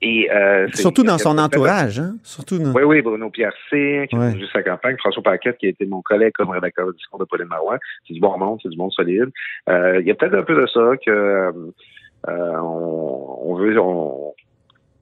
Et, 0.00 0.30
euh, 0.30 0.68
Surtout 0.74 1.02
dans 1.02 1.18
son 1.18 1.38
entourage, 1.38 1.98
hein? 1.98 2.14
Surtout 2.22 2.58
dans- 2.58 2.72
oui, 2.72 2.82
oui, 2.84 3.02
Bruno 3.02 3.30
Pierre 3.30 3.52
C, 3.68 4.06
qui 4.08 4.14
a 4.16 4.30
dirigé 4.30 4.46
sa 4.52 4.62
campagne, 4.62 4.96
François 4.98 5.22
Paquette, 5.24 5.58
qui 5.58 5.66
a 5.66 5.70
été 5.70 5.86
mon 5.86 6.02
collègue 6.02 6.32
comme 6.34 6.50
rédacteur 6.50 6.86
de 6.86 6.92
discours 6.92 7.18
de 7.18 7.24
Pauline 7.24 7.48
Marois. 7.48 7.78
C'est 8.06 8.14
du 8.14 8.20
bon 8.20 8.38
monde, 8.38 8.60
c'est 8.62 8.68
du 8.68 8.76
monde 8.76 8.92
solide. 8.92 9.30
Euh, 9.68 10.00
il 10.00 10.06
y 10.06 10.10
a 10.10 10.14
peut-être 10.14 10.34
un 10.36 10.42
peu 10.44 10.54
de 10.54 10.66
ça 10.68 10.90
que 11.04 11.10
euh, 11.10 11.52
on, 12.60 13.38
on 13.44 13.54
veut, 13.56 13.78
on, 13.80 14.34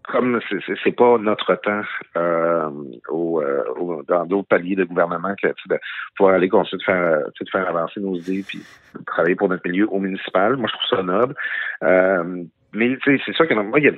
comme 0.09 0.41
c'est- 0.49 0.97
pas 0.97 1.19
notre 1.19 1.55
temps 1.57 1.83
euh, 2.17 2.71
au, 3.11 3.43
euh, 3.43 3.65
au- 3.79 4.03
dans 4.07 4.25
d'autres 4.25 4.49
paliers 4.49 4.77
de 4.77 4.85
gouvernement 4.85 5.35
que 5.43 5.49
de 5.49 5.79
pouvoir 6.17 6.37
aller 6.37 6.49
continuer 6.49 6.79
de 6.79 6.85
faire, 6.85 7.19
de 7.41 7.51
faire 7.51 7.69
avancer 7.69 8.01
nos 8.01 8.15
idées 8.17 8.45
puis 8.47 8.61
de 8.99 9.05
travailler 9.05 9.35
pour 9.35 9.49
notre 9.49 9.69
milieu 9.69 9.89
au 9.91 9.99
municipal. 9.99 10.57
Moi, 10.57 10.69
je 10.73 10.79
trouve 10.79 10.99
ça 10.99 11.03
noble. 11.03 11.35
Euh, 11.83 12.45
mais 12.73 12.97
c'est 13.05 13.33
sûr 13.35 13.47
que 13.49 13.55
moi, 13.55 13.79
il 13.81 13.85
y 13.85 13.89
a 13.89 13.93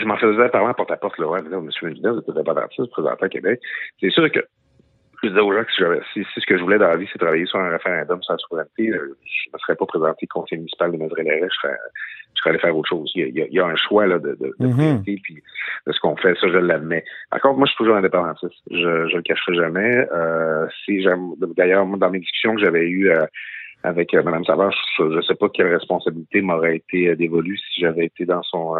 je 0.00 0.06
m'en 0.06 0.16
faisais 0.16 0.48
parler 0.48 0.68
en 0.70 0.74
porte-à-porte, 0.74 1.18
là, 1.18 1.28
ouais, 1.28 1.42
mais 1.42 1.50
là, 1.50 1.58
M. 1.58 1.68
Ménidez, 1.82 2.08
vous 2.10 2.18
êtes 2.18 2.28
indépendantiste, 2.28 2.90
présentant 2.90 3.26
à 3.26 3.28
Québec. 3.28 3.60
C'est 4.00 4.10
sûr 4.10 4.30
que 4.32 4.40
je 5.22 5.28
disais 5.28 5.40
aux 5.40 5.52
gens 5.52 5.64
que 5.64 5.70
si, 5.72 5.82
si, 6.14 6.24
si 6.32 6.40
ce 6.40 6.46
que 6.46 6.56
je 6.56 6.62
voulais 6.62 6.78
dans 6.78 6.88
la 6.88 6.96
vie, 6.96 7.06
c'est 7.12 7.18
travailler 7.18 7.44
sur 7.46 7.58
un 7.58 7.68
référendum 7.68 8.22
sur 8.22 8.32
la 8.32 8.38
souveraineté, 8.38 8.88
euh, 8.88 9.14
je 9.24 9.48
ne 9.50 9.52
me 9.54 9.58
serais 9.58 9.76
pas 9.76 9.84
présenté 9.86 10.26
conseiller 10.26 10.58
municipal 10.58 10.90
de 10.92 10.96
Madrid 10.96 11.26
je 11.28 11.48
serais, 11.60 11.76
je 12.34 12.40
serais 12.40 12.50
allé 12.50 12.58
faire 12.58 12.74
autre 12.76 12.88
chose. 12.88 13.12
Il 13.14 13.36
y 13.36 13.42
a, 13.42 13.46
il 13.46 13.52
y 13.52 13.60
un 13.60 13.76
choix 13.76 14.06
là, 14.06 14.18
de, 14.18 14.30
de, 14.40 14.54
de 14.58 14.66
Mhm. 14.66 14.72
priorité, 14.76 15.20
puis 15.22 15.42
de 15.86 15.92
ce 15.92 16.00
qu'on 16.00 16.16
fait, 16.16 16.34
ça, 16.40 16.48
je 16.48 16.56
l'admets. 16.56 17.04
Par 17.30 17.40
contre, 17.40 17.58
moi, 17.58 17.66
je 17.66 17.72
suis 17.72 17.78
toujours 17.78 17.96
indépendantiste. 17.96 18.54
Je 18.70 18.76
ne 18.78 19.14
le 19.14 19.22
cacherai 19.22 19.54
jamais. 19.54 20.06
Euh, 20.10 20.66
si 20.84 21.02
j'aime- 21.02 21.34
D'ailleurs, 21.56 21.84
moi, 21.84 21.98
dans 21.98 22.10
mes 22.10 22.20
discussions 22.20 22.54
que 22.54 22.62
j'avais 22.62 22.88
eues 22.88 23.10
euh, 23.10 23.26
avec 23.82 24.14
euh, 24.14 24.22
Mme 24.22 24.44
Savard, 24.46 24.72
je 24.98 25.02
ne 25.04 25.20
sais 25.22 25.34
pas 25.34 25.50
quelle 25.50 25.72
responsabilité 25.74 26.40
m'aurait 26.40 26.76
été 26.76 27.14
dévolue 27.16 27.58
si 27.58 27.82
j'avais 27.82 28.06
été 28.06 28.24
dans 28.24 28.42
son... 28.42 28.74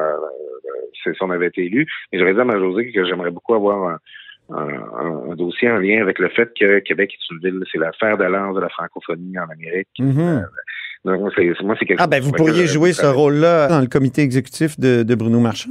Euh, 1.06 1.10
euh, 1.10 1.14
si 1.14 1.22
on 1.22 1.30
avait 1.30 1.48
été 1.48 1.64
élu. 1.64 1.86
Mais 2.12 2.18
j'aurais 2.18 2.34
dit 2.34 2.40
à 2.40 2.44
ma 2.44 2.58
Josée 2.58 2.92
que 2.92 3.04
j'aimerais 3.04 3.30
beaucoup 3.30 3.54
avoir 3.54 3.98
un, 4.50 4.56
un, 4.56 5.32
un 5.32 5.34
dossier 5.34 5.70
en 5.70 5.78
lien 5.78 6.02
avec 6.02 6.18
le 6.18 6.28
fait 6.28 6.50
que 6.58 6.80
Québec 6.80 7.12
est 7.14 7.34
une 7.34 7.40
ville, 7.40 7.64
c'est 7.70 7.78
la 7.78 7.92
fer 7.92 8.18
de 8.18 8.24
lance 8.24 8.54
de 8.54 8.60
la 8.60 8.68
francophonie 8.68 9.38
en 9.38 9.48
Amérique. 9.48 9.88
Mhm. 9.98 10.46
Donc, 11.04 11.20
moi, 11.20 11.30
c'est 11.34 11.62
moi, 11.62 11.76
c'est 11.78 11.86
quelque 11.86 12.02
Ah, 12.02 12.06
ben, 12.06 12.22
vous 12.22 12.32
pourriez 12.32 12.66
jouer 12.66 12.92
ce 12.92 13.06
rôle-là 13.06 13.68
dans 13.68 13.80
le 13.80 13.86
comité 13.86 14.22
exécutif 14.22 14.78
de, 14.78 15.02
de 15.02 15.14
Bruno 15.14 15.40
Marchand? 15.40 15.70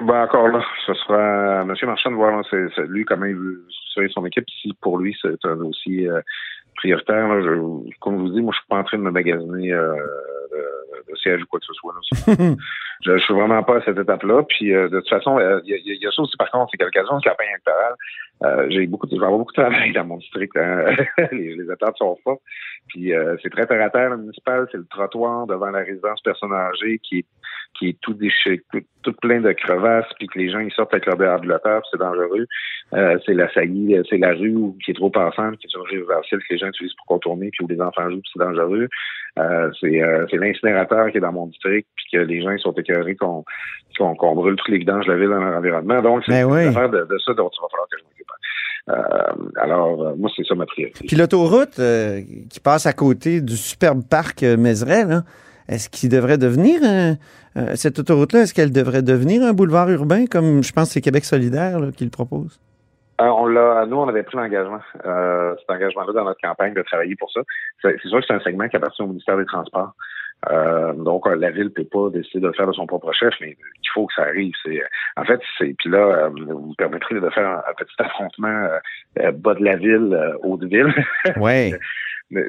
Ben 0.00 0.24
encore 0.24 0.48
là, 0.48 0.60
ce 0.86 0.94
sera 0.94 1.60
à 1.60 1.62
M. 1.62 1.74
Marchand 1.84 2.10
de 2.10 2.16
voir 2.16 2.44
c'est, 2.50 2.82
lui 2.88 3.04
comment 3.04 3.26
il 3.26 3.36
veut 3.36 3.64
structurer 3.70 4.08
son 4.08 4.26
équipe. 4.26 4.44
Si 4.60 4.72
pour 4.80 4.98
lui 4.98 5.16
c'est 5.22 5.44
un 5.44 5.56
dossier 5.56 6.08
euh, 6.08 6.20
prioritaire, 6.76 7.28
là, 7.28 7.40
je, 7.42 7.94
comme 8.00 8.16
je 8.16 8.22
vous 8.22 8.30
dis, 8.30 8.42
moi 8.42 8.52
je 8.52 8.58
suis 8.58 8.68
pas 8.68 8.78
en 8.78 8.84
train 8.84 8.98
de 8.98 9.02
me 9.02 9.12
magasiner 9.12 9.72
euh, 9.72 9.94
de, 10.52 11.12
de 11.12 11.16
siège 11.16 11.42
ou 11.42 11.46
quoi 11.46 11.60
que 11.60 11.66
ce 11.66 11.74
soit. 11.74 11.94
Là. 11.94 12.34
je, 13.04 13.16
je 13.16 13.22
suis 13.22 13.34
vraiment 13.34 13.62
pas 13.62 13.76
à 13.76 13.82
cette 13.82 13.98
étape-là. 13.98 14.42
Puis 14.48 14.74
euh, 14.74 14.88
de 14.88 14.98
toute 14.98 15.08
façon, 15.08 15.38
il 15.38 15.68
y, 15.68 15.74
a, 15.74 15.76
y, 15.76 15.98
y, 15.98 16.06
a 16.06 16.10
ça 16.10 16.22
aussi 16.22 16.36
par 16.36 16.50
contre, 16.50 16.70
c'est 16.70 16.78
qu'à 16.78 16.86
l'occasion 16.86 17.18
de 17.18 17.22
campagne 17.22 17.48
électorale, 17.50 17.94
euh, 18.44 18.66
j'ai 18.70 18.86
beaucoup, 18.86 19.06
de, 19.06 19.14
je 19.14 19.20
vais 19.20 19.26
avoir 19.26 19.38
beaucoup 19.38 19.52
de 19.52 19.62
travail 19.62 19.92
dans 19.92 20.04
mon 20.04 20.16
district. 20.16 20.56
Hein. 20.56 20.96
les, 21.32 21.54
les 21.54 21.70
attentes 21.70 21.96
sont 21.98 22.16
fortes. 22.24 22.42
Puis 22.88 23.12
euh, 23.12 23.36
c'est 23.42 23.50
très 23.50 23.66
terre 23.66 23.82
à 23.82 23.90
terre 23.90 24.10
le 24.10 24.18
municipal, 24.18 24.66
c'est 24.70 24.78
le 24.78 24.86
trottoir 24.86 25.46
devant 25.46 25.70
la 25.70 25.80
résidence 25.80 26.20
personne 26.22 26.52
âgée 26.52 26.98
qui 26.98 27.18
est 27.18 27.26
qui 27.78 27.88
est 27.88 27.98
tout 28.00 28.14
déchiré, 28.14 28.62
tout, 28.72 28.80
tout, 29.02 29.12
plein 29.20 29.40
de 29.40 29.52
crevasses, 29.52 30.06
puis 30.18 30.28
que 30.28 30.38
les 30.38 30.50
gens 30.50 30.60
ils 30.60 30.72
sortent 30.72 30.92
avec 30.92 31.06
leur 31.06 31.16
déambulateur, 31.16 31.82
c'est 31.90 31.98
dangereux. 31.98 32.46
Euh, 32.92 33.18
c'est 33.26 33.34
la 33.34 33.52
saillie, 33.52 33.96
c'est 34.08 34.18
la 34.18 34.32
rue 34.32 34.54
où, 34.54 34.76
qui 34.84 34.92
est 34.92 34.94
trop 34.94 35.10
passante, 35.10 35.58
qui 35.58 35.66
est 35.66 35.74
une 35.74 35.82
rue 35.82 36.04
réversible 36.06 36.42
que 36.42 36.54
les 36.54 36.58
gens 36.58 36.68
utilisent 36.68 36.94
pour 36.94 37.06
contourner, 37.06 37.50
puis 37.52 37.64
où 37.64 37.68
les 37.68 37.80
enfants 37.80 38.08
jouent, 38.10 38.20
puis 38.20 38.30
c'est 38.32 38.44
dangereux. 38.44 38.88
Euh, 39.38 39.70
c'est 39.80 40.02
euh, 40.02 40.26
l'incinérateur 40.32 41.10
qui 41.10 41.18
est 41.18 41.20
dans 41.20 41.32
mon 41.32 41.46
district, 41.46 41.88
puis 41.96 42.06
que 42.12 42.18
les 42.18 42.42
gens 42.42 42.56
sont 42.58 42.72
écœurés 42.72 43.16
qu'on 43.16 43.44
brûle 44.34 44.56
toutes 44.56 44.68
les 44.68 44.78
vidanges 44.78 45.06
de 45.06 45.12
la 45.12 45.18
ville 45.18 45.30
dans 45.30 45.40
leur 45.40 45.58
environnement. 45.58 46.02
Donc, 46.02 46.22
c'est 46.26 46.44
Ben 46.44 46.68
affaire 46.68 46.90
de, 46.90 47.00
de 47.04 47.18
ça 47.18 47.34
dont 47.34 47.50
il 47.52 47.60
va 47.60 47.68
falloir 47.68 47.88
que 47.90 47.98
je 47.98 48.04
m'occupe. 48.04 48.24
Euh, 48.90 49.50
alors, 49.62 50.02
euh, 50.02 50.14
moi, 50.16 50.30
c'est 50.36 50.44
ça 50.46 50.54
ma 50.54 50.66
priorité. 50.66 51.06
Puis 51.06 51.16
l'autoroute 51.16 51.78
euh, 51.78 52.20
qui 52.50 52.60
passe 52.60 52.86
à 52.86 52.92
côté 52.92 53.40
du 53.40 53.56
superbe 53.56 54.02
parc 54.08 54.42
euh, 54.42 54.56
Mézeray, 54.56 55.06
là, 55.06 55.22
est-ce 55.68 55.88
qu'il 55.88 56.08
devrait 56.08 56.38
devenir, 56.38 56.80
un- 56.82 57.14
euh, 57.56 57.72
cette 57.74 57.98
autoroute-là, 57.98 58.42
est-ce 58.42 58.54
qu'elle 58.54 58.72
devrait 58.72 59.02
devenir 59.02 59.42
un 59.42 59.52
boulevard 59.52 59.88
urbain, 59.90 60.26
comme 60.26 60.62
je 60.62 60.72
pense 60.72 60.88
que 60.88 60.94
c'est 60.94 61.00
Québec 61.00 61.24
solidaire 61.24 61.78
qui 61.96 62.04
le 62.04 62.10
propose? 62.10 62.60
Euh, 63.20 63.26
on 63.26 63.46
l'a, 63.46 63.86
nous, 63.86 63.96
on 63.96 64.08
avait 64.08 64.24
pris 64.24 64.36
l'engagement, 64.36 64.80
euh, 65.06 65.54
cet 65.60 65.70
engagement-là 65.70 66.12
dans 66.12 66.24
notre 66.24 66.40
campagne 66.40 66.74
de 66.74 66.82
travailler 66.82 67.14
pour 67.16 67.30
ça. 67.30 67.40
C'est, 67.80 67.96
c'est 68.02 68.08
sûr 68.08 68.18
que 68.18 68.24
c'est 68.26 68.34
un 68.34 68.40
segment 68.40 68.68
qui 68.68 68.76
appartient 68.76 69.02
au 69.02 69.06
ministère 69.06 69.36
des 69.36 69.46
Transports. 69.46 69.92
Euh, 70.50 70.92
donc, 70.92 71.26
euh, 71.26 71.36
la 71.36 71.50
ville 71.50 71.70
peut 71.70 71.86
pas 71.90 72.10
décider 72.10 72.40
de 72.40 72.48
le 72.48 72.52
faire 72.52 72.66
de 72.66 72.72
son 72.72 72.86
propre 72.86 73.12
chef, 73.12 73.32
mais 73.40 73.50
il 73.56 73.88
faut 73.94 74.06
que 74.06 74.14
ça 74.14 74.22
arrive. 74.24 74.52
C'est, 74.62 74.82
en 75.16 75.24
fait, 75.24 75.40
c'est 75.58 75.74
puis 75.78 75.88
là, 75.90 75.98
euh, 75.98 76.28
vous 76.28 76.68
me 76.70 76.74
permettrez 76.76 77.14
de 77.18 77.30
faire 77.30 77.48
un, 77.48 77.62
un 77.68 77.74
petit 77.76 77.94
affrontement 77.98 78.68
euh, 79.20 79.32
bas 79.32 79.54
de 79.54 79.64
la 79.64 79.76
ville, 79.76 80.34
haut 80.42 80.56
de 80.58 80.66
ville. 80.66 80.94
Ouais. 81.38 81.72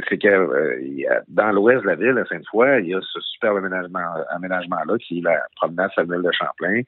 c'est 0.10 0.18
que 0.18 0.28
euh, 0.28 0.78
il 0.82 1.00
y 1.00 1.08
a- 1.08 1.22
dans 1.28 1.52
l'ouest 1.52 1.84
de 1.84 1.88
la 1.88 1.96
ville, 1.96 2.18
à 2.18 2.26
Sainte-Foy, 2.26 2.82
il 2.82 2.88
y 2.90 2.96
a 2.96 3.00
ce 3.02 3.20
superbe 3.22 3.58
aménagement, 3.58 4.06
aménagement-là 4.32 4.98
qui 4.98 5.20
est 5.20 5.22
la 5.22 5.40
promenade 5.56 5.92
Samuel 5.96 6.22
de 6.22 6.32
Champlain. 6.32 6.82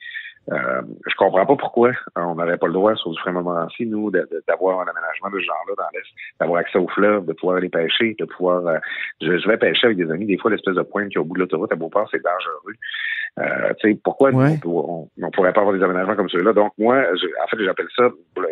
Euh, 0.52 0.82
je 1.06 1.16
comprends 1.16 1.46
pas 1.46 1.56
pourquoi 1.58 1.92
on 2.16 2.36
n'avait 2.36 2.56
pas 2.58 2.68
le 2.68 2.74
droit 2.74 2.96
sur 2.96 3.12
du 3.12 3.20
Montmorency, 3.26 3.86
nous, 3.86 4.10
d'avoir 4.12 4.80
un 4.80 4.84
aménagement 4.86 5.30
de 5.30 5.40
ce 5.42 5.46
genre-là 5.46 5.74
dans 5.78 5.90
l'Est, 5.94 6.08
d'avoir 6.40 6.60
accès 6.62 6.78
au 6.78 6.88
fleuve, 6.88 7.26
de 7.26 7.34
pouvoir 7.34 7.58
aller 7.58 7.68
pêcher, 7.70 8.16
de 8.18 8.26
pouvoir... 8.26 8.66
euh, 8.66 8.78
je, 9.22 9.38
je 9.38 9.48
vais 9.48 9.58
pêcher 9.58 9.88
avec 9.88 9.98
des 9.98 10.10
amis, 10.10 10.26
des 10.26 10.38
fois, 10.38 10.50
l'espèce 10.52 10.76
de 10.76 10.82
pointe 10.84 11.10
qui 11.10 11.16
est 11.16 11.20
au 11.20 11.26
bout 11.26 11.36
de 11.36 11.40
l'autoroute 11.42 11.72
à 11.74 11.76
Beauport, 11.76 12.08
c'est 12.12 12.24
dangereux. 12.24 12.74
Euh, 13.40 13.74
tu 13.80 13.92
sais, 13.92 14.00
pourquoi 14.04 14.32
nous, 14.32 14.40
on, 14.54 14.58
peut- 14.58 14.68
on, 14.70 15.10
on 15.22 15.32
pourrait 15.32 15.52
pas 15.54 15.62
avoir 15.62 15.76
des 15.76 15.84
aménagements 15.84 16.16
comme 16.16 16.30
ceux-là? 16.30 16.54
Donc, 16.54 16.72
moi, 16.78 17.04
je- 17.16 17.28
en 17.44 17.48
fait, 17.48 17.64
j'appelle 17.64 17.88
ça... 17.96 18.04
le- 18.04 18.48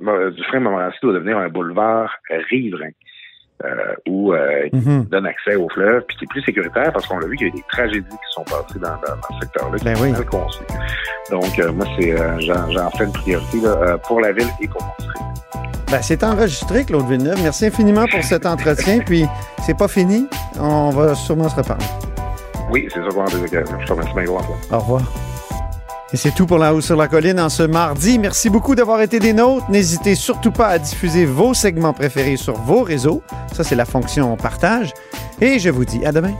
Mont- 0.00 0.30
Dufresne 0.30 0.62
Montmorency 0.62 0.96
doit 1.02 1.12
devenir 1.12 1.36
un 1.36 1.48
boulevard 1.50 2.16
riverain. 2.48 2.88
Euh, 3.62 3.94
où 4.08 4.32
euh, 4.32 4.68
il 4.72 4.78
Mhm. 4.78 5.04
donne 5.10 5.26
accès 5.26 5.54
au 5.54 5.68
fleuve, 5.68 6.02
puis 6.08 6.16
qui 6.16 6.24
est 6.24 6.28
plus 6.28 6.40
sécuritaire 6.42 6.90
parce 6.94 7.06
qu'on 7.06 7.18
l'a 7.18 7.26
vu 7.26 7.36
qu'il 7.36 7.48
y 7.48 7.50
a 7.50 7.52
eu 7.52 7.56
des 7.56 7.64
tragédies 7.70 8.08
qui 8.08 8.32
sont 8.32 8.42
passées 8.44 8.78
dans, 8.78 8.88
dans, 8.88 9.16
dans 9.16 9.34
ce 9.38 9.40
secteur-là, 9.42 9.76
qui 9.78 9.84
Ben 9.84 9.96
sont 9.96 10.02
oui. 10.04 10.12
mal 10.12 10.24
conçues. 10.24 10.64
Donc, 11.30 11.58
euh, 11.58 11.70
moi, 11.72 11.84
c'est 11.98 12.18
euh, 12.18 12.40
j'en, 12.40 12.90
fais 12.92 13.04
une 13.04 13.12
priorité 13.12 13.60
là, 13.60 13.98
pour 13.98 14.20
la 14.22 14.32
ville 14.32 14.48
et 14.62 14.66
pour 14.68 14.82
mon 14.82 14.88
district. 14.98 15.24
Ben, 15.90 15.98
c'est 16.00 16.24
enregistré, 16.24 16.84
Claude 16.86 17.06
Villeneuve. 17.06 17.38
Merci 17.42 17.66
infiniment 17.66 18.06
pour 18.10 18.22
cet 18.22 18.46
entretien. 18.46 19.00
Puis, 19.06 19.26
c'est 19.66 19.76
pas 19.76 19.88
fini. 19.88 20.26
On 20.58 20.88
va 20.88 21.14
sûrement 21.14 21.50
se 21.50 21.56
reparler. 21.56 21.84
Oui, 22.70 22.88
c'est 22.94 23.00
ça 23.02 23.08
qu'on 23.08 23.24
a 23.26 23.30
des 23.30 23.42
occasions. 23.42 23.78
Je 23.78 23.86
te 23.86 23.92
remercie. 23.92 24.28
Au 24.72 24.78
revoir. 24.78 25.02
Et 26.12 26.16
c'est 26.16 26.32
tout 26.32 26.44
pour 26.44 26.58
La 26.58 26.74
Haut 26.74 26.80
sur 26.80 26.96
la 26.96 27.06
Colline 27.06 27.38
en 27.38 27.48
ce 27.48 27.62
mardi. 27.62 28.18
Merci 28.18 28.50
beaucoup 28.50 28.74
d'avoir 28.74 29.00
été 29.00 29.20
des 29.20 29.32
nôtres. 29.32 29.70
N'hésitez 29.70 30.16
surtout 30.16 30.50
pas 30.50 30.66
à 30.66 30.78
diffuser 30.78 31.24
vos 31.24 31.54
segments 31.54 31.92
préférés 31.92 32.36
sur 32.36 32.54
vos 32.54 32.82
réseaux. 32.82 33.22
Ça, 33.54 33.62
c'est 33.62 33.76
la 33.76 33.84
fonction 33.84 34.36
partage. 34.36 34.92
Et 35.40 35.60
je 35.60 35.70
vous 35.70 35.84
dis 35.84 36.04
à 36.04 36.10
demain. 36.10 36.34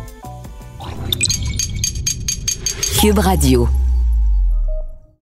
Cube 3.01 3.19
Radio. 3.19 3.69